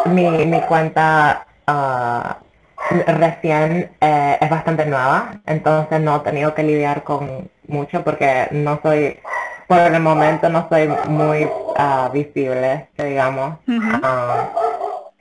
mi, 0.06 0.47
mi 0.47 0.61
cuenta 0.62 1.47
uh, 1.68 2.48
recién 2.90 3.90
eh, 4.00 4.38
es 4.40 4.50
bastante 4.50 4.87
nueva, 4.87 5.40
entonces 5.47 6.00
no 6.00 6.16
he 6.16 6.21
tenido 6.21 6.54
que 6.54 6.62
lidiar 6.62 7.02
con 7.02 7.50
mucho 7.66 8.02
porque 8.02 8.49
no 8.50 8.80
soy, 8.83 9.18
por 9.66 9.78
el 9.78 10.00
momento 10.00 10.49
no 10.49 10.66
soy 10.68 10.88
muy 11.09 11.45
uh, 11.45 12.11
visible, 12.12 12.88
digamos. 12.97 13.59
Ah, 14.02 14.49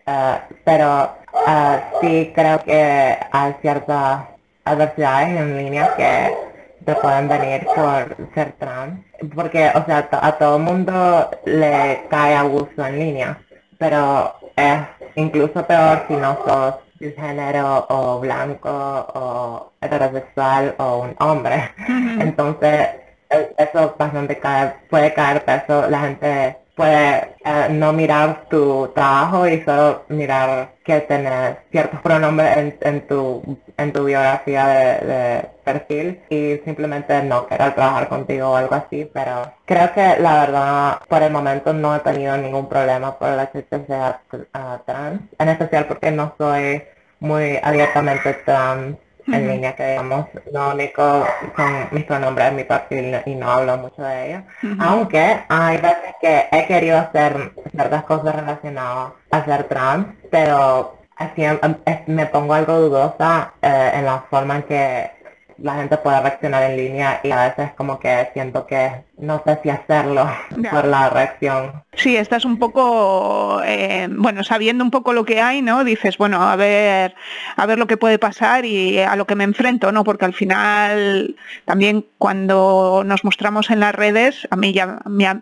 ah, 0.05 0.39
pero 0.63 1.13
sí 2.01 2.31
creo 2.33 2.63
que 2.63 3.17
hay 3.31 3.55
ciertas 3.62 4.25
adversidades 4.65 5.29
en 5.29 5.57
línea 5.57 5.93
que 5.95 6.33
te 6.86 6.95
pueden 6.95 7.27
venir 7.27 7.65
por 7.65 8.15
ser 8.33 8.53
trans, 8.53 9.00
porque, 9.36 9.69
o 9.75 9.86
sea, 9.86 10.07
a 10.09 10.31
todo 10.33 10.57
el 10.57 10.63
mundo 10.63 11.29
le 11.45 12.05
cae 12.09 12.36
abuso 12.36 12.86
en 12.86 13.00
línea, 13.00 13.38
pero 13.77 14.33
es 14.55 14.79
incluso 15.15 15.65
peor 15.65 16.05
si 16.07 16.15
no 16.15 16.38
sos 16.45 16.75
género 17.00 17.86
o 17.89 18.20
blanco 18.20 18.70
o 18.70 19.72
heterosexual 19.82 20.75
o 20.77 21.00
un 21.04 21.16
hombre. 21.20 21.72
Entonces, 22.20 22.89
e, 23.30 23.54
eso 23.58 23.96
bastante 23.98 24.38
cae, 24.39 24.74
puede 24.89 25.13
caer 25.13 25.44
peso, 25.46 25.89
la 25.89 26.00
gente 26.01 26.58
puede 26.77 27.36
eh, 27.43 27.67
no 27.72 27.91
mirar 27.91 28.46
tu 28.50 28.88
trabajo 28.93 29.48
y 29.48 29.62
solo 29.63 30.05
mirar 30.10 30.75
que 30.86 31.01
tenés 31.01 31.57
ciertos 31.72 32.00
pronombres 32.01 32.75
en, 32.81 33.07
tu 33.07 33.57
en 33.77 33.91
tu 33.91 34.05
biografía 34.05 34.67
de, 34.67 35.50
perfil 35.65 36.22
y 36.29 36.62
simplemente 36.63 37.22
no 37.24 37.46
querer 37.48 37.75
trabajar 37.75 38.07
contigo 38.07 38.51
o 38.51 38.55
algo 38.55 38.75
así, 38.75 39.10
pero 39.13 39.51
creo 39.65 39.91
que 39.93 40.15
la 40.19 40.39
verdad 40.46 41.00
por 41.10 41.22
el 41.24 41.31
momento 41.31 41.74
no 41.74 41.96
he 41.96 42.00
tenido 42.00 42.38
ningún 42.38 42.69
problema 42.69 43.17
por 43.19 43.29
hecho 43.38 43.65
de 43.69 43.86
sea 43.86 44.22
trans, 44.86 45.22
en 45.38 45.50
especial 45.50 45.88
porque 45.88 46.12
no 46.12 46.34
soy 46.38 46.84
muy 47.19 47.60
abiertamente 47.62 48.34
trans 48.46 48.98
en 49.27 49.48
línea 49.48 49.75
que 49.75 49.91
digamos 49.91 50.27
lo 50.51 50.72
único 50.74 51.25
con 51.55 51.88
mis 51.91 52.05
pronombres 52.05 52.53
mi 52.53 52.63
perfil 52.63 53.15
y 53.25 53.36
no 53.36 53.51
hablo 53.51 53.77
mucho 53.77 54.01
de 54.01 54.29
ello 54.29 54.43
aunque 54.79 55.39
hay 55.48 55.77
veces 55.77 56.15
que 56.22 56.46
he 56.51 56.65
querido 56.65 56.98
hacer 56.98 57.51
ciertas 57.72 58.03
cosas 58.03 58.36
relacionadas 58.36 59.13
a 59.31 59.46
ser 59.46 59.63
trans 59.65 60.07
pero 60.31 60.98
así 61.17 61.43
em, 61.43 61.57
me 62.07 62.25
pongo 62.27 62.53
algo 62.53 62.79
dudosa 62.79 63.53
eh, 63.62 63.91
en 63.96 64.05
la 64.05 64.24
forma 64.29 64.57
en 64.57 64.63
que 64.63 65.12
la 65.57 65.75
gente 65.75 65.98
puede 65.98 66.22
reaccionar 66.22 66.63
en 66.63 66.77
línea 66.77 67.19
y 67.24 67.31
a 67.31 67.48
veces 67.48 67.72
como 67.75 68.00
que 68.00 68.29
siento 68.34 68.65
que 68.67 69.06
no 69.17 69.41
sé 69.45 69.59
si 69.63 69.69
hacerlo 69.69 70.29
por 70.71 70.86
la 70.86 71.09
reacción. 71.09 71.83
Sí, 71.93 72.15
estás 72.15 72.45
un 72.45 72.59
poco, 72.59 73.62
eh, 73.65 74.07
bueno, 74.12 74.43
sabiendo 74.43 74.83
un 74.83 74.91
poco 74.91 75.13
lo 75.13 75.25
que 75.25 75.41
hay, 75.41 75.63
¿no? 75.63 75.83
Dices, 75.83 76.17
bueno, 76.19 76.43
a 76.43 76.55
ver, 76.55 77.15
a 77.55 77.65
ver 77.65 77.79
lo 77.79 77.88
que 77.88 77.97
puede 77.97 78.19
pasar 78.19 78.65
y 78.65 79.00
a 79.00 79.15
lo 79.15 79.25
que 79.25 79.36
me 79.36 79.43
enfrento, 79.43 79.91
¿no? 79.91 80.03
Porque 80.03 80.25
al 80.25 80.33
final 80.33 81.36
también 81.65 82.05
cuando 82.19 83.01
nos 83.03 83.24
mostramos 83.24 83.71
en 83.71 83.79
las 83.79 83.95
redes, 83.95 84.47
a 84.51 84.55
mí 84.55 84.74
ya, 84.74 85.00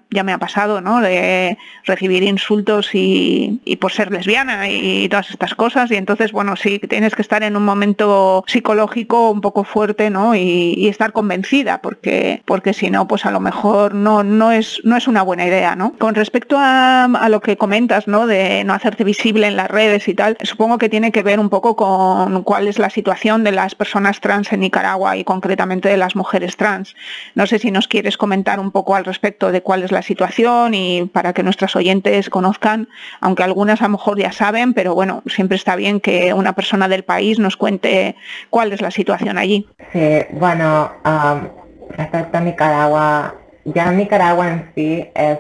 ya 0.09 0.23
me 0.23 0.31
ha 0.31 0.37
pasado, 0.37 0.79
¿no? 0.79 1.01
De 1.01 1.57
recibir 1.83 2.23
insultos 2.23 2.91
y, 2.93 3.59
por 3.81 3.91
ser 3.91 4.11
lesbiana 4.11 4.69
y 4.69 5.09
todas 5.09 5.31
estas 5.31 5.55
cosas. 5.55 5.91
Y 5.91 5.95
entonces, 5.95 6.31
bueno, 6.31 6.55
sí, 6.55 6.79
tienes 6.79 7.15
que 7.15 7.21
estar 7.21 7.43
en 7.43 7.57
un 7.57 7.65
momento 7.65 8.45
psicológico 8.47 9.29
un 9.29 9.41
poco 9.41 9.65
fuerte, 9.65 10.09
¿no? 10.09 10.35
Y, 10.35 10.73
y 10.77 10.87
estar 10.87 11.11
convencida, 11.11 11.81
porque, 11.81 12.41
porque 12.45 12.73
si 12.73 12.89
no, 12.89 13.07
pues 13.07 13.25
a 13.25 13.31
lo 13.31 13.41
mejor 13.41 13.64
no, 13.91 14.23
no, 14.23 14.51
es, 14.51 14.81
no 14.83 14.95
es 14.95 15.07
una 15.07 15.23
buena 15.23 15.45
idea, 15.45 15.75
¿no? 15.75 15.93
Con 15.97 16.15
respecto 16.15 16.57
a, 16.59 17.07
lo 17.29 17.41
que 17.41 17.57
comentas, 17.57 18.07
¿no? 18.07 18.27
De 18.27 18.63
no 18.63 18.73
hacerte 18.73 19.03
visible 19.03 19.47
en 19.47 19.55
las 19.55 19.69
redes 19.69 20.07
y 20.07 20.13
tal, 20.13 20.37
supongo 20.43 20.77
que 20.77 20.89
tiene 20.89 21.11
que 21.11 21.23
ver 21.23 21.39
un 21.39 21.49
poco 21.49 21.75
con 21.75 22.43
cuál 22.43 22.67
es 22.67 22.77
la 22.77 22.89
situación 22.89 23.43
de 23.43 23.51
las 23.51 23.73
personas 23.75 24.21
trans 24.21 24.53
en 24.53 24.59
Nicaragua 24.59 25.17
y 25.17 25.23
concretamente 25.23 25.89
de 25.89 25.97
las 25.97 26.15
mujeres 26.15 26.57
trans. 26.57 26.95
No 27.33 27.47
sé 27.47 27.59
si 27.59 27.71
nos 27.71 27.87
quieres 27.87 28.17
comentar 28.17 28.59
un 28.59 28.71
poco 28.71 28.95
al 28.95 29.05
respecto 29.05 29.51
de 29.51 29.61
cuál 29.61 29.83
es 29.83 29.91
la 29.91 30.01
situación 30.01 30.73
y 30.73 31.05
para 31.05 31.33
que 31.33 31.43
nuestras 31.43 31.75
oyentes 31.75 32.29
conozcan, 32.29 32.87
aunque 33.21 33.43
algunas 33.43 33.81
a 33.81 33.85
lo 33.85 33.91
mejor 33.91 34.19
ya 34.19 34.31
saben, 34.31 34.73
pero 34.73 34.93
bueno, 34.93 35.23
siempre 35.25 35.57
está 35.57 35.75
bien 35.75 35.99
que 35.99 36.33
una 36.33 36.53
persona 36.53 36.87
del 36.87 37.03
país 37.03 37.39
nos 37.39 37.57
cuente 37.57 38.15
cuál 38.49 38.73
es 38.73 38.81
la 38.81 38.91
situación 38.91 39.37
allí. 39.37 39.67
Sí, 39.91 40.19
bueno, 40.31 40.91
respecto 41.97 42.37
a 42.37 42.41
Nicaragua, 42.41 43.35
ya 43.65 43.91
Nicaragua 43.91 44.49
en 44.49 44.71
sí 44.75 45.11
es 45.13 45.39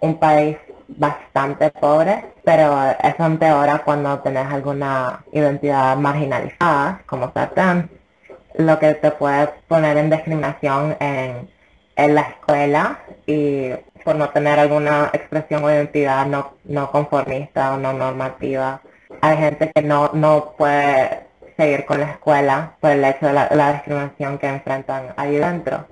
un 0.00 0.18
país 0.18 0.56
bastante 0.88 1.70
pobre, 1.70 2.24
pero 2.44 2.78
eso 3.02 3.24
empeora 3.24 3.82
cuando 3.84 4.18
tenés 4.20 4.46
alguna 4.46 5.22
identidad 5.32 5.96
marginalizada, 5.96 7.02
como 7.06 7.32
ser 7.32 7.50
lo 8.54 8.78
que 8.78 8.94
te 8.94 9.10
puede 9.10 9.48
poner 9.68 9.98
en 9.98 10.10
discriminación 10.10 10.96
en, 11.00 11.48
la 11.96 12.20
escuela 12.22 13.00
y 13.26 13.70
por 14.04 14.14
no 14.14 14.28
tener 14.30 14.58
alguna 14.58 15.10
expresión 15.12 15.64
o 15.64 15.70
identidad 15.70 16.26
no, 16.26 16.54
no 16.64 16.92
conformista 16.92 17.74
o 17.74 17.76
no 17.76 17.92
normativa. 17.92 18.80
hay 19.20 19.36
gente 19.36 19.72
que 19.74 19.82
no, 19.82 20.10
no 20.12 20.54
puede 20.56 21.26
seguir 21.56 21.84
con 21.86 22.00
la 22.00 22.12
escuela 22.12 22.76
por 22.80 22.92
el 22.92 23.04
hecho 23.04 23.26
de 23.26 23.32
la, 23.32 23.72
discriminación 23.72 24.38
que 24.38 24.46
enfrentan 24.46 25.12
ahí 25.16 25.36
dentro 25.36 25.86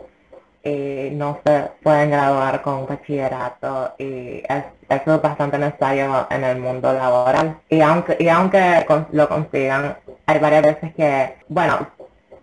y 0.67 1.11
no 1.15 1.41
se 1.45 1.71
pueden 1.83 2.11
graduar 2.11 2.63
con 2.63 2.87
bachillerato 2.87 3.95
y 3.99 4.43
es, 4.49 4.65
eso 4.89 5.15
es 5.15 5.23
bastante 5.23 5.59
necesario 5.59 6.27
en 6.31 6.45
el 6.45 6.59
mundo 6.59 6.93
laboral. 6.93 7.59
Y 7.69 7.81
aunque 7.81 8.17
y 8.19 8.29
aunque 8.29 8.87
lo 9.13 9.29
consigan 9.29 9.97
hay 10.27 10.39
varias 10.39 10.63
veces 10.63 10.95
que 10.95 11.37
bueno 11.49 11.89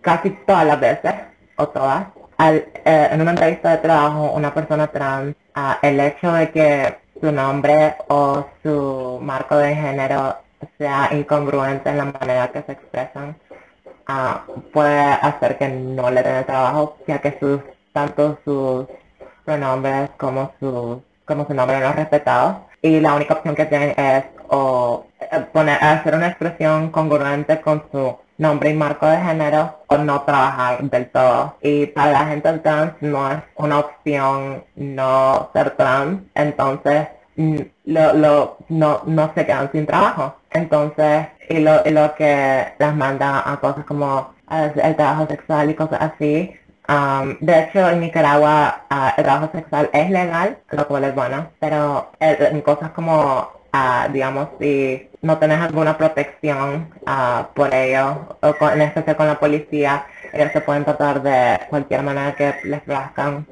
casi 0.00 0.30
todas 0.46 0.66
las 0.66 0.80
veces 0.80 1.14
o 1.56 1.68
todas 1.68 2.06
al, 2.38 2.56
eh, 2.84 3.08
en 3.12 3.20
una 3.20 3.30
entrevista 3.32 3.70
de 3.72 3.78
trabajo 3.78 4.32
una 4.32 4.52
persona 4.52 4.86
trans 4.88 5.36
ah, 5.54 5.78
el 5.82 6.00
hecho 6.00 6.32
de 6.32 6.50
que 6.50 6.96
su 7.20 7.30
nombre 7.32 7.94
o 8.08 8.46
su 8.62 9.18
marco 9.22 9.56
de 9.56 9.74
género 9.74 10.36
sea 10.78 11.08
incongruente 11.12 11.90
en 11.90 11.98
la 11.98 12.04
manera 12.06 12.50
que 12.52 12.62
se 12.62 12.72
expresan, 12.72 13.36
ah, 14.06 14.44
puede 14.72 15.00
hacer 15.00 15.58
que 15.58 15.68
no 15.68 16.10
le 16.10 16.22
den 16.22 16.36
el 16.36 16.46
trabajo, 16.46 16.96
ya 17.06 17.20
que 17.20 17.38
sus, 17.38 17.60
tanto 17.94 18.38
sus 18.44 18.86
pronombres 19.44 20.10
como 20.18 20.52
su, 20.58 21.02
como 21.24 21.46
su 21.46 21.54
nombre 21.54 21.80
no 21.80 21.90
es 21.90 21.96
respetado. 21.96 22.66
Y 22.82 23.00
la 23.00 23.14
única 23.14 23.34
opción 23.34 23.54
que 23.54 23.64
tienen 23.66 23.94
es 23.96 24.24
o 24.48 25.06
eh, 25.20 25.40
poner, 25.52 25.82
hacer 25.82 26.14
una 26.14 26.28
expresión 26.28 26.90
congruente 26.90 27.60
con 27.60 27.84
su 27.90 28.16
nombre 28.36 28.70
y 28.70 28.74
marco 28.74 29.06
de 29.06 29.16
género 29.16 29.78
o 29.86 29.96
no 29.96 30.22
trabajar 30.22 30.82
del 30.82 31.08
todo. 31.10 31.56
Y 31.62 31.86
para 31.86 32.12
la 32.12 32.26
gente 32.26 32.58
trans 32.58 32.94
no 33.00 33.30
es 33.30 33.38
una 33.56 33.78
opción 33.78 34.64
no 34.74 35.50
ser 35.54 35.70
trans, 35.76 36.20
entonces 36.34 37.08
mm, 37.36 37.60
lo, 37.86 38.12
lo, 38.12 38.56
no, 38.68 39.02
no 39.06 39.32
se 39.34 39.46
quedan 39.46 39.70
sin 39.72 39.86
trabajo. 39.86 40.34
Entonces, 40.50 41.28
y 41.48 41.58
lo, 41.60 41.80
y 41.84 41.90
lo 41.90 42.14
que 42.16 42.74
las 42.78 42.94
manda 42.96 43.50
a 43.50 43.56
cosas 43.60 43.84
como 43.84 44.34
el 44.50 44.96
trabajo 44.96 45.26
sexual 45.26 45.70
y 45.70 45.74
cosas 45.74 46.00
así. 46.00 46.54
Um, 46.86 47.38
de 47.40 47.60
hecho, 47.60 47.88
en 47.88 48.00
Nicaragua 48.00 48.84
uh, 48.90 49.08
el 49.16 49.24
trabajo 49.24 49.50
sexual 49.52 49.88
es 49.92 50.10
legal, 50.10 50.58
lo 50.70 50.86
cual 50.86 51.04
es 51.04 51.14
bueno, 51.14 51.50
pero 51.58 52.10
en 52.20 52.60
cosas 52.60 52.90
como, 52.90 53.50
uh, 53.72 54.12
digamos, 54.12 54.48
si 54.60 55.08
no 55.22 55.38
tenés 55.38 55.60
alguna 55.60 55.96
protección 55.96 56.92
uh, 57.06 57.44
por 57.54 57.72
ello, 57.74 58.36
o 58.42 58.54
con, 58.54 58.72
en 58.74 58.82
especial 58.82 59.16
con 59.16 59.26
la 59.26 59.40
policía, 59.40 60.04
ellos 60.32 60.52
se 60.52 60.60
pueden 60.60 60.84
tratar 60.84 61.22
de 61.22 61.58
cualquier 61.70 62.02
manera 62.02 62.34
que 62.34 62.54
les 62.64 62.82
plazcan. 62.82 63.46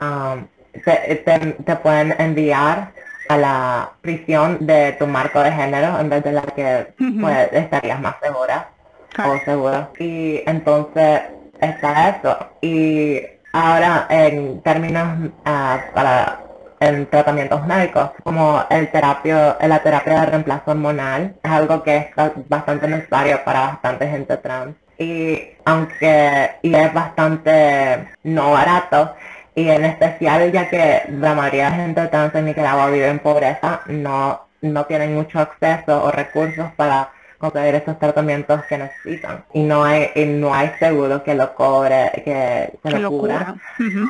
Um, 0.00 0.46
te 0.72 1.76
pueden 1.76 2.16
enviar 2.18 2.90
a 3.28 3.36
la 3.36 3.92
prisión 4.00 4.66
de 4.66 4.92
tu 4.98 5.06
marco 5.06 5.40
de 5.40 5.52
género 5.52 6.00
en 6.00 6.10
vez 6.10 6.24
de 6.24 6.32
la 6.32 6.42
que 6.42 6.92
pues, 7.20 7.52
estarías 7.52 8.00
más 8.00 8.16
segura 8.20 8.70
o 9.18 9.38
seguro. 9.44 9.92
Y 10.00 10.42
entonces 10.46 11.22
está 11.64 12.10
eso. 12.10 12.36
Y 12.60 13.20
ahora 13.52 14.06
en 14.10 14.62
términos 14.62 15.30
uh, 15.46 15.94
para 15.94 16.40
en 16.80 17.06
tratamientos 17.06 17.66
médicos, 17.66 18.10
como 18.22 18.62
el 18.70 18.90
terapio, 18.90 19.56
la 19.60 19.82
terapia 19.82 20.20
de 20.20 20.26
reemplazo 20.26 20.72
hormonal, 20.72 21.34
es 21.42 21.50
algo 21.50 21.82
que 21.82 21.96
es 21.96 22.06
bastante 22.48 22.88
necesario 22.88 23.42
para 23.44 23.60
bastante 23.68 24.08
gente 24.08 24.36
trans. 24.38 24.74
Y 24.98 25.40
aunque 25.64 26.50
y 26.62 26.74
es 26.74 26.92
bastante 26.92 28.08
no 28.24 28.52
barato, 28.52 29.14
y 29.54 29.68
en 29.68 29.84
especial 29.84 30.52
ya 30.52 30.68
que 30.68 31.02
la 31.08 31.34
mayoría 31.34 31.70
de 31.70 31.76
gente 31.76 32.06
trans 32.08 32.34
en 32.34 32.46
Nicaragua 32.46 32.90
vive 32.90 33.08
en 33.08 33.18
pobreza, 33.18 33.80
no, 33.86 34.46
no 34.62 34.84
tienen 34.86 35.14
mucho 35.14 35.40
acceso 35.40 36.04
o 36.04 36.10
recursos 36.10 36.70
para 36.76 37.10
conseguir 37.50 37.74
esos 37.74 37.98
tratamientos 37.98 38.62
que 38.68 38.78
necesitan 38.78 39.44
y 39.52 39.62
no 39.62 39.84
hay 39.84 40.10
no 40.26 40.54
hay 40.54 40.70
seguro 40.78 41.22
que 41.22 41.34
lo 41.34 41.54
cobre 41.54 42.10
que, 42.24 42.72
se 42.82 42.98
lo, 42.98 43.10
cubra, 43.10 43.56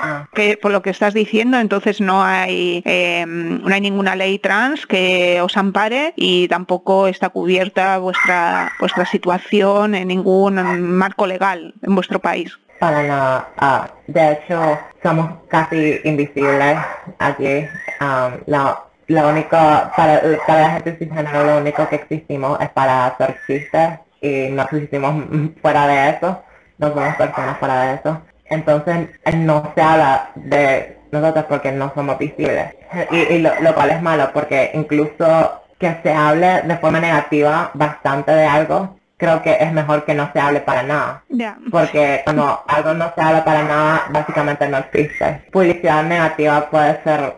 ah. 0.03 0.27
que 0.35 0.57
por 0.57 0.71
lo 0.73 0.83
que 0.83 0.91
estás 0.91 1.15
diciendo 1.15 1.59
entonces 1.59 2.01
no 2.01 2.23
hay 2.23 2.83
em, 2.85 3.63
no 3.63 3.75
hay 3.75 3.81
ninguna 3.81 4.15
ley 4.15 4.39
trans 4.39 4.87
que 4.87 5.41
os 5.41 5.57
ampare 5.57 6.13
y 6.17 6.49
tampoco 6.49 7.09
está 7.09 7.29
cubierta 7.29 7.99
vuestra 7.99 8.73
vuestra 8.79 9.05
situación 9.07 9.95
en 9.95 10.09
ningún 10.09 10.55
marco 10.81 11.27
legal 11.27 11.75
en 11.83 11.95
vuestro 11.95 12.19
país 12.19 12.59
para 12.79 13.03
nada. 13.03 13.49
Ah, 13.57 13.89
de 14.09 14.33
hecho, 14.33 14.79
somos 15.03 15.31
casi 15.49 16.01
invisibles 16.05 16.77
aquí. 17.19 17.67
Um, 18.01 18.41
la, 18.47 18.85
la 19.09 19.27
única, 19.27 19.93
para, 19.97 20.23
para 20.47 20.61
la 20.61 20.71
gente 20.71 20.97
cisgénero, 20.97 21.45
lo 21.45 21.59
único 21.59 21.89
que 21.89 21.97
existimos 21.97 22.61
es 22.61 22.69
para 22.71 23.07
hacer 23.07 23.37
chistes 23.47 23.99
y 24.21 24.49
no 24.51 24.63
existimos 24.63 25.25
fuera 25.61 25.87
de 25.87 26.11
eso. 26.11 26.43
No 26.79 26.89
somos 26.89 27.15
personas 27.17 27.59
fuera 27.59 27.83
de 27.83 27.95
eso. 27.95 28.21
Entonces, 28.47 29.09
no 29.35 29.73
se 29.75 29.83
habla 29.83 30.31
de 30.35 30.99
nosotros 31.13 31.45
porque 31.49 31.73
no 31.73 31.93
somos 31.95 32.19
visibles. 32.19 32.75
Y, 33.11 33.39
lo, 33.39 33.51
lo 33.61 33.75
cual 33.75 33.91
es 33.91 34.03
malo 34.03 34.31
porque 34.33 34.71
incluso 34.75 35.63
que 35.79 35.97
se 36.03 36.13
hable 36.13 36.63
de 36.63 36.77
forma 36.79 37.01
negativa 37.01 37.71
bastante 37.75 38.33
de 38.33 38.47
algo 38.47 38.97
creo 39.17 39.43
que 39.43 39.57
es 39.61 39.73
mejor 39.73 40.05
que 40.05 40.15
no 40.15 40.31
se 40.33 40.41
hable 40.41 40.61
para 40.61 40.83
nada. 40.83 41.25
Porque 41.71 42.23
cuando 42.25 42.63
algo 42.67 42.95
no 42.95 43.13
se 43.15 43.21
habla 43.21 43.45
para 43.45 43.63
nada, 43.63 44.07
básicamente 44.11 44.69
no 44.69 44.79
existe. 44.79 45.45
Publicidad 45.53 46.03
negativa 46.05 46.69
puede 46.71 47.03
ser, 47.03 47.37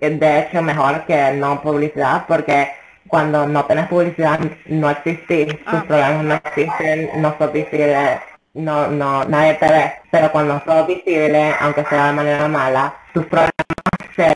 de 0.00 0.38
hecho, 0.40 0.62
mejor 0.62 1.04
que 1.04 1.32
no 1.32 1.60
publicidad, 1.60 2.24
porque 2.26 2.72
cuando 3.08 3.46
no 3.46 3.64
tienes 3.66 3.88
publicidad 3.88 4.40
no 4.66 4.90
existís, 4.90 5.48
tus 5.64 5.74
ah. 5.74 5.84
problemas 5.86 6.24
no 6.24 6.34
existen, 6.34 7.10
no 7.20 7.36
sos 7.36 7.52
visible, 7.52 8.20
no, 8.54 8.88
no, 8.88 9.24
nadie 9.24 9.54
te 9.54 9.68
ve. 9.70 9.92
Pero 10.10 10.32
cuando 10.32 10.62
sos 10.64 10.86
visible, 10.86 11.54
aunque 11.60 11.84
sea 11.84 12.06
de 12.06 12.12
manera 12.12 12.48
mala, 12.48 12.94
tus 13.12 13.26
problemas 13.26 13.52
se 14.16 14.34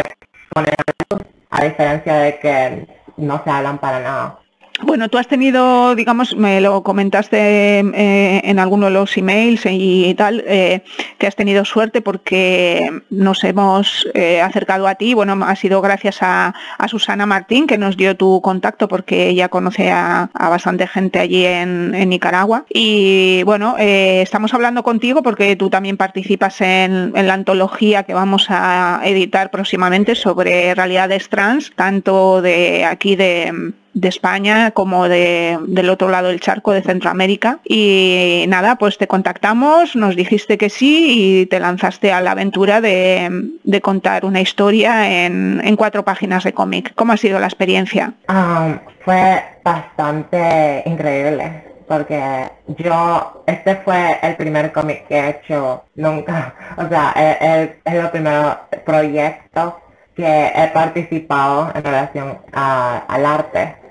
ponen 0.51 0.75
a 0.75 1.15
luz, 1.15 1.23
a 1.51 1.65
diferencia 1.65 2.15
de 2.17 2.39
que 2.39 2.87
no 3.17 3.43
se 3.43 3.51
hablan 3.51 3.79
para 3.79 4.01
nada. 4.01 4.39
Bueno, 4.83 5.09
tú 5.09 5.17
has 5.17 5.27
tenido, 5.27 5.95
digamos, 5.95 6.37
me 6.37 6.61
lo 6.61 6.83
comentaste 6.83 7.81
eh, 7.81 8.41
en 8.45 8.59
alguno 8.59 8.87
de 8.87 8.93
los 8.93 9.17
emails 9.17 9.63
y, 9.65 10.15
tal, 10.15 10.45
eh, 10.47 10.83
que 11.19 11.27
has 11.27 11.35
tenido 11.35 11.65
suerte 11.65 12.03
porque 12.03 13.03
nos 13.09 13.43
hemos 13.45 14.07
eh, 14.13 14.43
acercado 14.43 14.87
a 14.87 14.97
ti. 14.97 15.15
Bueno, 15.15 15.39
ha 15.47 15.57
sido 15.57 15.81
gracias 15.81 16.19
a, 16.21 16.55
Susana 16.89 17.27
Martín 17.27 17.67
que 17.67 17.79
nos 17.79 17.97
dio 17.97 18.17
tu 18.17 18.41
contacto 18.41 18.87
porque 18.87 19.29
ella 19.29 19.49
conoce 19.49 19.91
a, 19.91 20.31
bastante 20.35 20.87
gente 20.87 21.19
allí 21.19 21.45
en, 21.45 21.91
Nicaragua. 22.09 22.65
Y 22.69 23.43
bueno, 23.45 23.77
estamos 23.79 24.55
hablando 24.55 24.83
contigo 24.83 25.23
porque 25.23 25.57
tú 25.57 25.69
también 25.71 25.97
participas 25.97 26.61
en, 26.61 27.13
en 27.17 27.27
la 27.27 27.35
antología 27.35 28.05
que 28.05 28.15
vamos 28.15 28.47
a 28.51 29.01
editar 29.05 29.51
próximamente 29.51 30.15
sobre 30.15 30.75
realidades 30.75 31.29
trans, 31.29 31.73
tanto 31.75 32.41
de 32.41 32.85
aquí 32.85 33.17
de 33.17 33.73
de 33.97 34.09
España 34.09 34.73
como 34.73 35.09
de, 35.09 35.59
del 35.67 35.89
otro 35.89 36.11
lado 36.11 36.29
del 36.29 36.39
charco 36.39 36.73
de 36.73 36.83
Centroamérica. 36.83 37.61
Y 37.65 38.45
nada, 38.47 38.77
pues 38.77 38.99
te 38.99 39.09
contactamos, 39.09 39.97
nos 39.97 40.15
dijiste 40.15 40.59
que 40.59 40.69
sí 40.69 41.41
y 41.41 41.47
te 41.47 41.59
lanzaste 41.59 42.13
a 42.13 42.21
la 42.21 42.33
aventura 42.33 42.83
de, 42.83 43.81
contar 43.83 44.27
una 44.27 44.41
historia 44.43 45.25
en, 45.25 45.77
cuatro 45.77 46.05
páginas 46.05 46.45
de 46.45 46.53
cómic. 46.53 46.93
¿Cómo 46.95 47.15
ha 47.15 47.17
sido 47.17 47.41
la 47.41 47.47
experiencia? 47.47 48.13
Um, 48.29 48.79
fue 49.05 49.43
bastante 49.65 50.83
increíble 50.85 51.65
porque 51.89 52.51
yo, 52.79 53.45
este 53.47 53.77
fue 53.77 54.19
el 54.21 54.37
primer 54.37 54.73
cómic 54.73 55.07
que 55.07 55.19
he 55.19 55.31
hecho 55.31 55.85
nunca, 55.95 56.55
o 56.77 56.87
sea, 56.89 57.13
es, 57.17 57.71
el 57.85 58.11
primer 58.11 58.59
proyecto 58.85 59.81
que 60.15 60.53
he 60.55 60.69
participado 60.69 61.71
en 61.75 61.85
relación 61.85 62.39
al 62.53 63.27
arte 63.27 63.86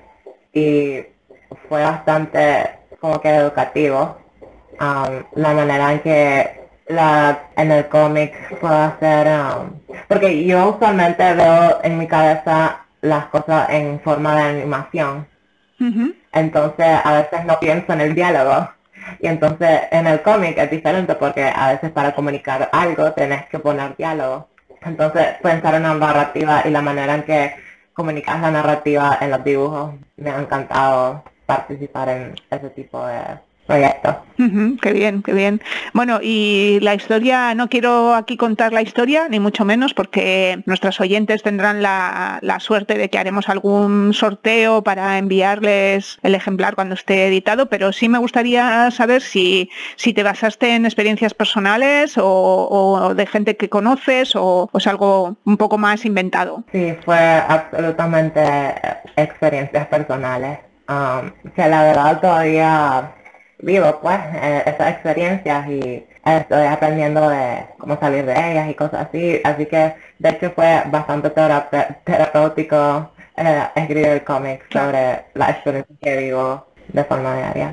y 0.56 1.04
fue 1.68 1.82
bastante 1.82 2.78
como 2.98 3.20
que 3.20 3.28
educativo. 3.28 4.16
Um, 4.80 5.24
la 5.34 5.52
manera 5.52 5.92
en 5.92 6.00
que 6.00 6.60
la, 6.88 7.48
en 7.56 7.72
el 7.72 7.88
cómic 7.88 8.58
puedo 8.58 8.74
hacer 8.74 9.26
um, 9.26 9.70
porque 10.08 10.44
yo 10.44 10.70
usualmente 10.70 11.34
veo 11.34 11.80
en 11.82 11.98
mi 11.98 12.06
cabeza 12.06 12.84
las 13.02 13.26
cosas 13.26 13.68
en 13.70 14.00
forma 14.00 14.34
de 14.34 14.42
animación. 14.42 15.26
Entonces 16.32 17.00
a 17.04 17.12
veces 17.20 17.44
no 17.44 17.58
pienso 17.60 17.92
en 17.92 18.00
el 18.00 18.14
diálogo. 18.14 18.70
Y 19.20 19.26
entonces 19.26 19.82
en 19.90 20.06
el 20.06 20.22
cómic 20.22 20.56
es 20.56 20.70
diferente 20.70 21.14
porque 21.16 21.44
a 21.44 21.72
veces 21.72 21.90
para 21.90 22.14
comunicar 22.14 22.68
algo 22.72 23.12
tenés 23.12 23.44
que 23.46 23.58
poner 23.58 23.94
diálogo. 23.96 24.48
Entonces 24.82 25.36
pensar 25.42 25.74
en 25.74 25.82
la 25.82 25.94
narrativa 25.94 26.62
y 26.64 26.70
la 26.70 26.80
manera 26.80 27.14
en 27.14 27.22
que 27.24 27.65
comunicar 27.96 28.38
la 28.40 28.50
narrativa 28.50 29.18
en 29.20 29.30
los 29.30 29.42
dibujos. 29.42 29.94
Me 30.16 30.30
ha 30.30 30.38
encantado 30.40 31.24
participar 31.46 32.08
en 32.10 32.34
ese 32.50 32.70
tipo 32.70 33.04
de 33.06 33.40
proyecto. 33.66 34.16
qué 34.80 34.92
bien, 34.92 35.22
qué 35.22 35.32
bien. 35.32 35.60
Bueno, 35.92 36.20
y 36.22 36.78
la 36.80 36.94
historia, 36.94 37.54
no 37.54 37.68
quiero 37.68 38.14
aquí 38.14 38.36
contar 38.36 38.72
la 38.72 38.82
historia, 38.82 39.28
ni 39.28 39.40
mucho 39.40 39.64
menos, 39.64 39.94
porque 39.94 40.62
nuestros 40.66 41.00
oyentes 41.00 41.42
tendrán 41.42 41.82
la, 41.82 42.40
suerte 42.58 42.96
de 42.96 43.10
que 43.10 43.18
haremos 43.18 43.48
algún 43.48 44.14
sorteo 44.14 44.82
para 44.82 45.18
enviarles 45.18 46.18
el 46.22 46.34
ejemplar 46.34 46.74
cuando 46.74 46.94
esté 46.94 47.26
editado, 47.26 47.66
pero 47.66 47.92
sí 47.92 48.08
me 48.08 48.18
gustaría 48.18 48.90
saber 48.90 49.20
si, 49.20 49.70
si 49.96 50.14
te 50.14 50.22
basaste 50.22 50.74
en 50.74 50.86
experiencias 50.86 51.34
personales 51.34 52.14
o, 52.16 53.12
de 53.14 53.26
gente 53.26 53.56
que 53.56 53.68
conoces 53.68 54.32
o, 54.34 54.70
es 54.74 54.86
algo 54.86 55.36
un 55.44 55.56
poco 55.56 55.76
más 55.76 56.04
inventado. 56.04 56.64
Sí, 56.72 56.94
fue 57.04 57.18
absolutamente 57.18 58.74
experiencias 59.16 59.86
personales. 59.86 60.58
Um, 60.88 61.32
que 61.56 61.66
la 61.66 61.82
verdad 61.82 62.20
todavía 62.20 63.15
vivo 63.58 63.98
pues 64.02 64.18
eh, 64.34 64.62
esas 64.66 64.90
experiencias 64.92 65.68
y 65.68 66.04
estoy 66.24 66.66
aprendiendo 66.66 67.28
de 67.28 67.66
cómo 67.78 67.98
salir 67.98 68.26
de 68.26 68.32
ellas 68.32 68.68
y 68.68 68.74
cosas 68.74 69.06
así, 69.08 69.40
así 69.44 69.66
que 69.66 69.94
de 70.18 70.28
hecho 70.28 70.50
fue 70.50 70.82
bastante 70.90 71.30
terapéutico 71.30 73.10
eh, 73.36 73.62
escribir 73.74 74.08
el 74.08 74.24
cómic 74.24 74.62
sobre 74.72 75.24
la 75.34 75.50
experiencia 75.50 75.96
que 76.00 76.16
vivo 76.16 76.66
de 76.88 77.04
forma 77.04 77.36
diaria. 77.36 77.72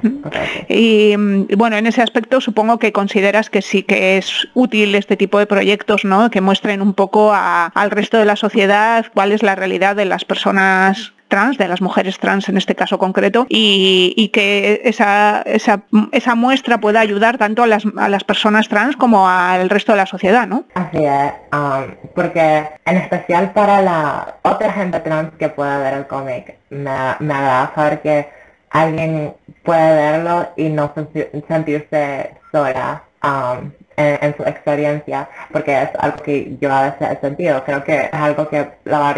Y 0.68 1.16
mm, 1.16 1.48
bueno, 1.58 1.78
en 1.78 1.88
ese 1.88 2.02
aspecto 2.02 2.42
supongo 2.42 2.80
que 2.80 2.92
consideras 2.92 3.50
que 3.50 3.62
sí 3.62 3.84
que 3.84 4.18
es 4.18 4.48
útil 4.54 4.96
este 4.96 5.18
tipo 5.18 5.40
de 5.40 5.46
proyectos, 5.46 6.04
¿no? 6.04 6.30
Que 6.30 6.42
muestren 6.42 6.82
un 6.82 6.94
poco 6.94 7.32
al 7.34 7.92
resto 7.92 8.18
de 8.18 8.26
la 8.26 8.36
sociedad 8.36 9.06
cuál 9.14 9.32
es 9.32 9.44
la 9.44 9.56
realidad 9.56 9.96
de 9.96 10.06
las 10.06 10.26
personas 10.26 11.14
trans, 11.34 11.58
de 11.58 11.68
las 11.68 11.82
mujeres 11.82 12.20
trans 12.20 12.48
en 12.48 12.58
este 12.58 12.76
caso 12.76 13.00
concreto, 13.00 13.48
y, 13.50 14.30
que 14.32 14.82
esa, 14.84 15.42
esa, 15.42 16.36
muestra 16.36 16.78
pueda 16.80 17.00
ayudar 17.00 17.40
tanto 17.40 17.64
a 17.64 17.68
las, 17.68 17.86
a 17.98 18.08
las 18.08 18.24
personas 18.24 18.70
trans 18.70 18.96
como 18.96 19.28
al 19.28 19.68
resto 19.68 19.94
de 19.94 19.98
la 19.98 20.06
sociedad, 20.06 20.46
¿no? 20.46 20.66
Así 20.76 21.04
es, 21.04 21.34
um, 21.52 21.96
porque 22.14 22.70
en 22.86 22.98
especial 22.98 23.52
para 23.52 23.82
la 23.82 24.36
otra 24.44 24.72
gente 24.74 25.00
trans 25.00 25.32
que 25.40 25.50
pueda 25.50 25.80
ver 25.80 25.96
el 25.96 26.06
cómic, 26.06 26.56
me, 26.70 26.92
me 27.20 27.34
agrada 27.34 27.72
saber 27.74 28.02
que 28.02 28.30
alguien 28.70 29.34
puede 29.64 29.92
verlo 29.96 30.50
y 30.56 30.70
no 30.70 30.94
sentirse 31.48 32.30
sola 32.52 33.02
um, 33.24 33.72
en, 33.98 34.36
su 34.36 34.44
experiencia, 34.44 35.30
porque 35.52 35.84
es 35.84 35.90
algo 36.00 36.18
que 36.18 36.58
yo 36.60 36.72
a 36.72 36.92
veces 36.92 37.12
he 37.12 37.22
sentido. 37.22 37.64
Creo 37.64 37.84
que 37.84 38.02
es 38.02 38.14
algo 38.14 38.48
que 38.48 38.68
la, 38.86 39.16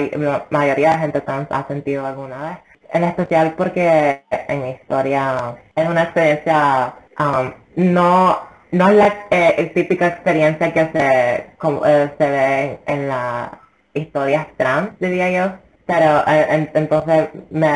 mayoría 0.50 0.92
de 0.92 0.98
gente 1.00 1.22
trans 1.22 1.48
ha 1.52 1.68
sentido 1.68 2.06
alguna 2.06 2.50
vez. 2.50 2.58
En 2.92 3.04
especial 3.04 3.54
porque 3.58 4.22
en 4.30 4.62
mi 4.62 4.70
historia 4.72 5.56
es 5.76 5.88
una 5.88 6.04
experiencia 6.04 6.94
um, 7.20 7.52
no 7.76 8.56
no 8.76 8.90
es 8.90 8.96
la 8.96 9.16
eh, 9.32 9.72
típica 9.74 10.08
experiencia 10.08 10.74
que 10.74 10.90
se, 10.92 11.46
como, 11.58 11.86
eh, 11.86 12.12
se 12.18 12.30
ve 12.30 12.80
en, 12.86 13.08
las 13.08 13.52
historias 13.94 14.48
trans, 14.58 14.90
diría 15.00 15.32
yo, 15.32 15.54
pero 15.86 16.24
eh, 16.28 16.70
entonces 16.74 17.30
me 17.52 17.70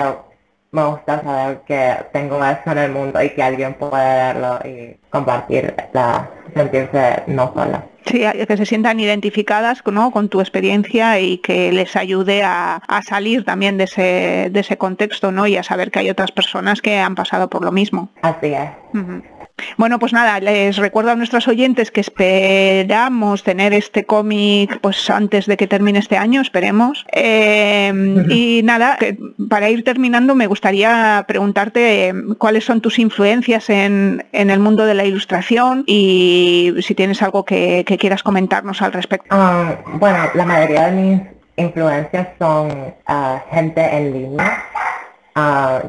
me 0.71 0.85
gusta 0.85 1.21
saber 1.23 1.61
que 1.67 1.95
tengo 2.13 2.43
eso 2.43 2.71
en 2.71 2.77
el 2.77 2.91
mundo 2.91 3.21
y 3.21 3.29
que 3.31 3.41
alguien 3.41 3.73
puede 3.73 3.93
verlo 3.93 4.59
y 4.63 4.95
compartir 5.09 5.73
la 5.93 6.29
sentirse 6.53 7.23
no 7.27 7.51
sola. 7.53 7.85
Sí, 8.05 8.23
que 8.47 8.57
se 8.57 8.65
sientan 8.65 8.99
identificadas 8.99 9.83
¿no? 9.85 10.11
con 10.11 10.29
tu 10.29 10.39
experiencia 10.41 11.19
y 11.19 11.37
que 11.39 11.71
les 11.71 11.95
ayude 11.95 12.41
a, 12.43 12.81
salir 13.07 13.45
también 13.45 13.77
de 13.77 13.83
ese, 13.83 14.49
de 14.51 14.59
ese 14.59 14.77
contexto 14.77 15.31
¿no? 15.31 15.45
y 15.47 15.57
a 15.57 15.63
saber 15.63 15.91
que 15.91 15.99
hay 15.99 16.09
otras 16.09 16.31
personas 16.31 16.81
que 16.81 16.97
han 16.97 17.15
pasado 17.15 17.49
por 17.49 17.63
lo 17.63 17.71
mismo. 17.71 18.09
Así 18.21 18.53
es. 18.53 18.69
Bueno, 19.77 19.99
pues 19.99 20.13
nada, 20.13 20.39
les 20.39 20.77
recuerdo 20.77 21.11
a 21.11 21.15
nuestros 21.15 21.47
oyentes 21.47 21.91
que 21.91 22.01
esperamos 22.01 23.43
tener 23.43 23.73
este 23.73 24.05
cómic 24.05 24.79
pues 24.81 25.09
antes 25.09 25.45
de 25.45 25.57
que 25.57 25.67
termine 25.67 25.99
este 25.99 26.17
año, 26.17 26.41
esperemos. 26.41 27.05
Eh, 27.11 27.91
y 28.29 28.61
nada, 28.63 28.97
para 29.49 29.69
ir 29.69 29.83
terminando 29.83 30.35
me 30.35 30.47
gustaría 30.47 31.23
preguntarte 31.27 32.09
eh, 32.09 32.13
cuáles 32.37 32.65
son 32.65 32.81
tus 32.81 32.99
influencias 32.99 33.69
en, 33.69 34.25
el 34.31 34.59
mundo 34.59 34.85
de 34.85 34.93
la 34.93 35.05
ilustración 35.05 35.83
y 35.85 36.73
si 36.81 36.95
tienes 36.95 37.21
algo 37.21 37.45
que, 37.45 37.85
quieras 37.99 38.23
comentarnos 38.23 38.81
al 38.81 38.93
respecto. 38.93 39.27
Ah, 39.29 39.75
bueno, 39.93 40.17
la 40.33 40.45
mayoría 40.45 40.89
de 40.89 40.91
mis 40.91 41.21
influencias 41.57 42.29
son 42.39 42.93
ah, 43.07 43.43
gente 43.51 43.81
en 43.81 44.13
línea 44.13 44.63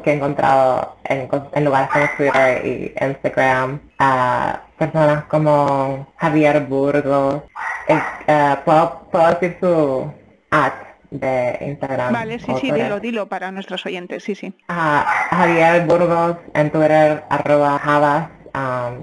que 0.03 0.11
he 0.11 0.13
encontrado 0.13 0.97
en, 1.03 1.65
lugares 1.65 1.89
como 1.89 2.05
Twitter 2.17 2.65
y 2.65 2.93
Instagram, 3.03 3.79
a 3.99 4.61
personas 4.77 5.25
como 5.25 6.07
Javier 6.17 6.61
Burgos, 6.61 7.43
eh, 7.87 8.55
¿puedo, 8.63 9.01
decir 9.39 9.57
su 9.59 10.11
ad 10.51 10.71
de 11.09 11.57
Instagram. 11.61 12.13
Vale, 12.13 12.39
sí, 12.39 12.53
sí, 12.59 12.71
dilo, 12.71 12.99
dilo 12.99 13.27
para 13.27 13.51
nuestros 13.51 13.85
oyentes, 13.85 14.23
sí, 14.23 14.33
sí. 14.33 14.53
Javier 14.67 15.85
Burgos 15.85 16.37
en 16.53 16.71
Twitter, 16.71 17.23
arroba 17.29 17.77
Javas, 17.79 18.29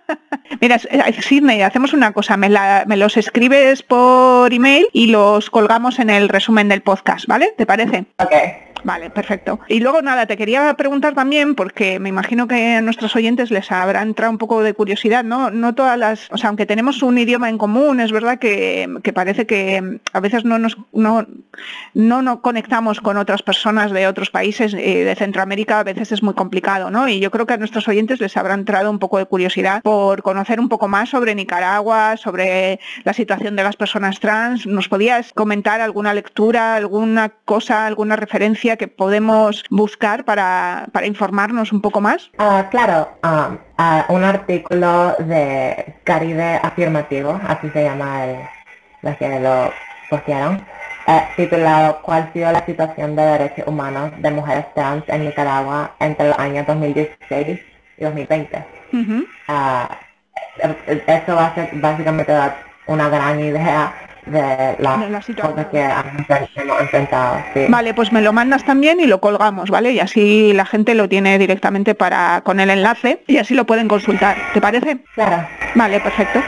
Mira, 0.60 0.80
Sidney, 0.80 1.62
hacemos 1.62 1.92
una 1.92 2.12
cosa, 2.12 2.36
me, 2.36 2.50
me, 2.86 2.96
los 2.96 3.16
escribes 3.16 3.84
por 3.84 4.52
email 4.52 4.88
y 4.92 5.12
los 5.12 5.48
colgamos 5.48 6.00
en 6.00 6.10
el 6.10 6.28
resumen 6.28 6.68
del 6.68 6.82
podcast, 6.82 7.28
¿vale? 7.28 7.54
¿Te 7.56 7.66
parece? 7.66 8.06
Ok. 8.18 8.32
Vale, 8.84 9.10
perfecto. 9.10 9.60
Y 9.68 9.80
luego 9.80 10.02
nada, 10.02 10.26
te 10.26 10.36
quería 10.36 10.74
preguntar 10.74 11.14
también, 11.14 11.54
porque 11.54 11.98
me 11.98 12.08
imagino 12.08 12.46
que 12.46 12.76
a 12.76 12.82
nuestros 12.82 13.14
oyentes 13.16 13.50
les 13.50 13.70
habrá 13.72 14.02
entrado 14.02 14.32
un 14.32 14.38
poco 14.38 14.62
de 14.62 14.74
curiosidad, 14.74 15.24
¿no? 15.24 15.50
No 15.50 15.74
todas 15.74 15.98
las, 15.98 16.28
o 16.30 16.38
sea, 16.38 16.48
aunque 16.48 16.66
tenemos 16.66 17.02
un 17.02 17.18
idioma 17.18 17.48
en 17.48 17.58
común, 17.58 18.00
es 18.00 18.12
verdad 18.12 18.38
que, 18.38 18.88
parece 19.14 19.46
que 19.46 20.00
a 20.12 20.20
veces 20.20 20.44
no 20.44 20.58
nos 20.58 20.76
no, 20.92 21.26
no, 21.94 22.42
conectamos 22.42 23.00
con 23.00 23.16
otras 23.16 23.42
personas 23.42 23.90
de 23.90 24.06
otros 24.06 24.30
países 24.30 24.74
eh, 24.74 25.04
de 25.04 25.14
Centroamérica, 25.14 25.80
a 25.80 25.84
veces 25.84 26.12
es 26.12 26.22
muy 26.22 26.34
complicado, 26.34 26.90
¿no? 26.90 27.08
Y 27.08 27.20
yo 27.20 27.30
creo 27.30 27.46
que 27.46 27.54
a 27.54 27.56
nuestros 27.56 27.88
oyentes 27.88 28.20
les 28.20 28.36
habrá 28.36 28.54
entrado 28.54 28.90
un 28.90 28.98
poco 28.98 29.18
de 29.18 29.26
curiosidad 29.26 29.82
por 29.82 30.22
conocer 30.22 30.60
un 30.60 30.68
poco 30.68 30.88
más 30.88 31.08
sobre 31.10 31.34
Nicaragua, 31.34 32.16
sobre 32.16 32.80
la 33.04 33.12
situación 33.12 33.56
de 33.56 33.64
las 33.64 33.76
personas 33.76 34.20
trans. 34.20 34.66
¿Nos 34.66 34.88
podías 34.88 35.32
comentar 35.32 35.80
alguna 35.80 36.14
lectura, 36.14 36.76
alguna 36.76 37.30
cosa, 37.44 37.86
alguna 37.86 38.16
referencia? 38.16 38.67
Que 38.76 38.88
podemos 38.88 39.64
buscar 39.70 40.24
para, 40.24 40.88
informarnos 41.04 41.72
un 41.72 41.80
poco 41.80 42.00
más? 42.00 42.30
Ah, 42.38 42.66
claro, 42.70 43.08
ah, 43.22 43.56
un 44.08 44.24
artículo 44.24 45.14
de 45.18 45.94
Caribe 46.04 46.60
Afirmativo, 46.62 47.40
así 47.46 47.70
se 47.70 47.84
llama 47.84 48.24
el, 48.24 48.36
los 49.02 49.16
que 49.16 49.40
lo 49.40 49.72
postearon, 50.10 50.64
eh, 51.06 51.22
titulado 51.36 52.00
¿Cuál 52.02 52.24
ha 52.24 52.32
sido 52.32 52.52
la 52.52 52.64
situación 52.66 53.16
de 53.16 53.22
derechos 53.22 53.66
humanos 53.66 54.12
de 54.18 54.30
mujeres 54.30 54.66
trans 54.74 55.04
en 55.08 55.24
Nicaragua 55.24 55.94
entre 56.00 56.28
los 56.28 56.38
años 56.38 56.66
2016 56.66 57.60
y 57.98 58.04
2020? 58.04 58.64
eso 61.06 61.34
va 61.34 61.46
a 61.46 61.54
ser 61.54 61.70
básicamente 61.74 62.32
una 62.86 63.08
gran 63.08 63.40
idea 63.40 64.07
de 64.30 64.76
las 64.78 65.26
cosas 65.26 65.66
que 65.66 65.80
hemos 66.56 66.82
intentado. 66.82 67.38
Vale, 67.68 67.94
pues 67.94 68.12
me 68.12 68.20
lo 68.20 68.32
mandas 68.32 68.64
también 68.64 69.00
y 69.00 69.06
lo 69.06 69.20
colgamos, 69.20 69.70
¿vale? 69.70 69.92
Y 69.92 70.00
así 70.00 70.52
la 70.52 70.64
gente 70.64 70.94
lo 70.94 71.08
tiene 71.08 71.38
directamente 71.38 71.94
para 71.94 72.42
con 72.42 72.60
el 72.60 72.70
enlace 72.70 73.22
y 73.26 73.38
así 73.38 73.54
lo 73.54 73.66
pueden 73.66 73.88
consultar. 73.88 74.36
¿Te 74.54 74.60
parece? 74.60 74.98
Claro. 75.14 75.46
Vale, 75.74 76.00
perfecto. 76.00 76.40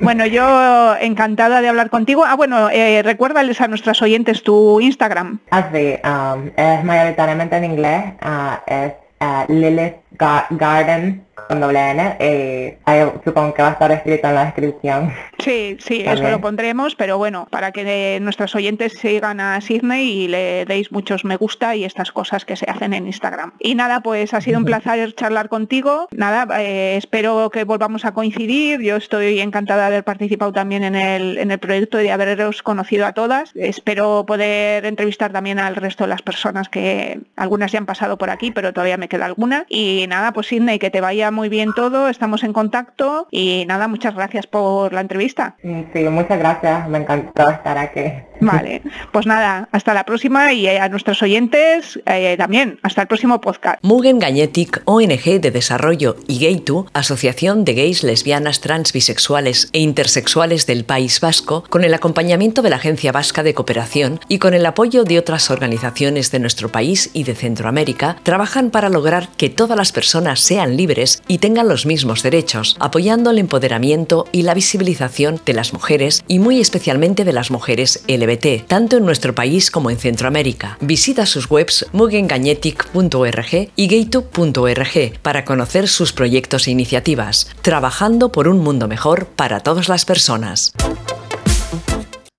Bueno, 0.00 0.26
yo 0.26 0.96
encantada 1.00 1.60
de 1.60 1.68
hablar 1.68 1.90
contigo. 1.90 2.24
Ah, 2.26 2.34
bueno, 2.34 2.68
eh, 2.70 3.02
recuérdales 3.02 3.60
a 3.60 3.68
nuestros 3.68 4.02
oyentes 4.02 4.42
tu 4.42 4.80
Instagram. 4.80 5.38
Así, 5.50 5.94
ah, 6.02 6.36
um, 6.36 6.50
es 6.56 6.84
mayoritariamente 6.84 7.56
en 7.56 7.64
inglés, 7.64 8.04
uh, 8.22 8.56
es 8.66 8.92
uh, 9.20 9.52
Lilith 9.52 9.96
Garden 10.18 11.24
con 11.48 11.60
doble 11.60 11.90
N. 11.90 12.16
Eh, 12.18 12.78
supongo 13.24 13.54
que 13.54 13.62
va 13.62 13.68
a 13.68 13.72
estar 13.72 13.92
escrito 13.92 14.28
en 14.28 14.34
la 14.34 14.44
descripción. 14.46 15.12
Sí, 15.38 15.76
sí, 15.80 16.02
eso 16.06 16.22
lo 16.30 16.40
pondremos, 16.40 16.94
pero 16.94 17.18
bueno, 17.18 17.46
para 17.50 17.72
que 17.72 18.18
nuestros 18.20 18.54
oyentes 18.54 18.94
sigan 18.94 19.40
a 19.40 19.60
Sidney 19.60 20.24
y 20.24 20.28
le 20.28 20.64
deis 20.64 20.92
muchos 20.92 21.24
me 21.24 21.36
gusta 21.36 21.76
y 21.76 21.84
estas 21.84 22.12
cosas 22.12 22.44
que 22.44 22.56
se 22.56 22.66
hacen 22.70 22.94
en 22.94 23.06
Instagram. 23.06 23.52
Y 23.58 23.74
nada, 23.74 24.00
pues 24.00 24.32
ha 24.34 24.40
sido 24.40 24.58
un 24.58 24.64
placer 24.64 25.14
charlar 25.14 25.48
contigo. 25.48 26.08
Nada, 26.12 26.60
eh, 26.60 26.96
espero 26.96 27.50
que 27.50 27.64
volvamos 27.64 28.04
a 28.04 28.14
coincidir. 28.14 28.80
Yo 28.80 28.96
estoy 28.96 29.40
encantada 29.40 29.82
de 29.82 29.86
haber 29.88 30.04
participado 30.04 30.52
también 30.52 30.84
en 30.84 30.94
el, 30.94 31.38
en 31.38 31.50
el 31.50 31.58
proyecto 31.58 32.00
y 32.00 32.04
de 32.04 32.12
haberos 32.12 32.62
conocido 32.62 33.06
a 33.06 33.12
todas. 33.12 33.52
Espero 33.54 34.24
poder 34.26 34.86
entrevistar 34.86 35.32
también 35.32 35.58
al 35.58 35.76
resto 35.76 36.04
de 36.04 36.08
las 36.08 36.22
personas 36.22 36.68
que 36.68 37.20
algunas 37.36 37.72
ya 37.72 37.78
han 37.78 37.86
pasado 37.86 38.16
por 38.18 38.30
aquí, 38.30 38.50
pero 38.50 38.72
todavía 38.72 38.96
me 38.96 39.03
queda 39.08 39.26
alguna. 39.26 39.66
Y 39.68 40.06
nada, 40.08 40.32
pues 40.32 40.48
Sidney, 40.48 40.78
que 40.78 40.90
te 40.90 41.00
vaya 41.00 41.30
muy 41.30 41.48
bien 41.48 41.72
todo, 41.74 42.08
estamos 42.08 42.44
en 42.44 42.52
contacto 42.52 43.28
y 43.30 43.64
nada, 43.66 43.88
muchas 43.88 44.14
gracias 44.14 44.46
por 44.46 44.92
la 44.92 45.00
entrevista. 45.00 45.56
Sí, 45.62 46.04
muchas 46.10 46.38
gracias, 46.38 46.88
me 46.88 46.98
encantó 46.98 47.48
estar 47.48 47.78
aquí. 47.78 48.12
Vale, 48.40 48.82
pues 49.12 49.26
nada, 49.26 49.68
hasta 49.72 49.94
la 49.94 50.04
próxima 50.04 50.52
y 50.52 50.66
a 50.66 50.88
nuestros 50.88 51.22
oyentes 51.22 52.00
eh, 52.06 52.36
también, 52.36 52.78
hasta 52.82 53.02
el 53.02 53.08
próximo 53.08 53.40
podcast. 53.40 53.78
Mugen 53.82 54.18
Gagnetic, 54.18 54.82
ONG 54.84 55.40
de 55.40 55.50
Desarrollo 55.50 56.16
y 56.26 56.44
Gaytu, 56.44 56.86
Asociación 56.92 57.64
de 57.64 57.74
Gays, 57.74 58.02
Lesbianas, 58.02 58.60
Trans, 58.60 58.92
Bisexuales 58.92 59.70
e 59.72 59.78
Intersexuales 59.78 60.66
del 60.66 60.84
País 60.84 61.20
Vasco, 61.20 61.64
con 61.68 61.84
el 61.84 61.94
acompañamiento 61.94 62.62
de 62.62 62.70
la 62.70 62.76
Agencia 62.76 63.12
Vasca 63.12 63.42
de 63.42 63.54
Cooperación 63.54 64.20
y 64.28 64.38
con 64.38 64.54
el 64.54 64.66
apoyo 64.66 65.04
de 65.04 65.18
otras 65.18 65.50
organizaciones 65.50 66.30
de 66.30 66.40
nuestro 66.40 66.70
país 66.70 67.10
y 67.12 67.24
de 67.24 67.34
Centroamérica, 67.34 68.16
trabajan 68.22 68.70
para 68.70 68.88
lograr 68.94 69.28
que 69.36 69.50
todas 69.50 69.76
las 69.76 69.92
personas 69.92 70.40
sean 70.40 70.78
libres 70.78 71.22
y 71.28 71.36
tengan 71.38 71.68
los 71.68 71.84
mismos 71.84 72.22
derechos, 72.22 72.76
apoyando 72.80 73.30
el 73.30 73.38
empoderamiento 73.38 74.26
y 74.32 74.42
la 74.42 74.54
visibilización 74.54 75.38
de 75.44 75.52
las 75.52 75.74
mujeres 75.74 76.24
y 76.26 76.38
muy 76.38 76.60
especialmente 76.60 77.24
de 77.24 77.34
las 77.34 77.50
mujeres 77.50 78.02
LBT, 78.08 78.66
tanto 78.66 78.96
en 78.96 79.04
nuestro 79.04 79.34
país 79.34 79.70
como 79.70 79.90
en 79.90 79.98
Centroamérica. 79.98 80.78
Visita 80.80 81.26
sus 81.26 81.50
webs 81.50 81.84
mugengagnetic.org 81.92 83.68
y 83.76 83.86
gaytube.org 83.86 85.18
para 85.20 85.44
conocer 85.44 85.88
sus 85.88 86.12
proyectos 86.12 86.68
e 86.68 86.70
iniciativas, 86.70 87.48
trabajando 87.60 88.32
por 88.32 88.48
un 88.48 88.60
mundo 88.60 88.88
mejor 88.88 89.26
para 89.26 89.60
todas 89.60 89.88
las 89.88 90.04
personas. 90.04 90.72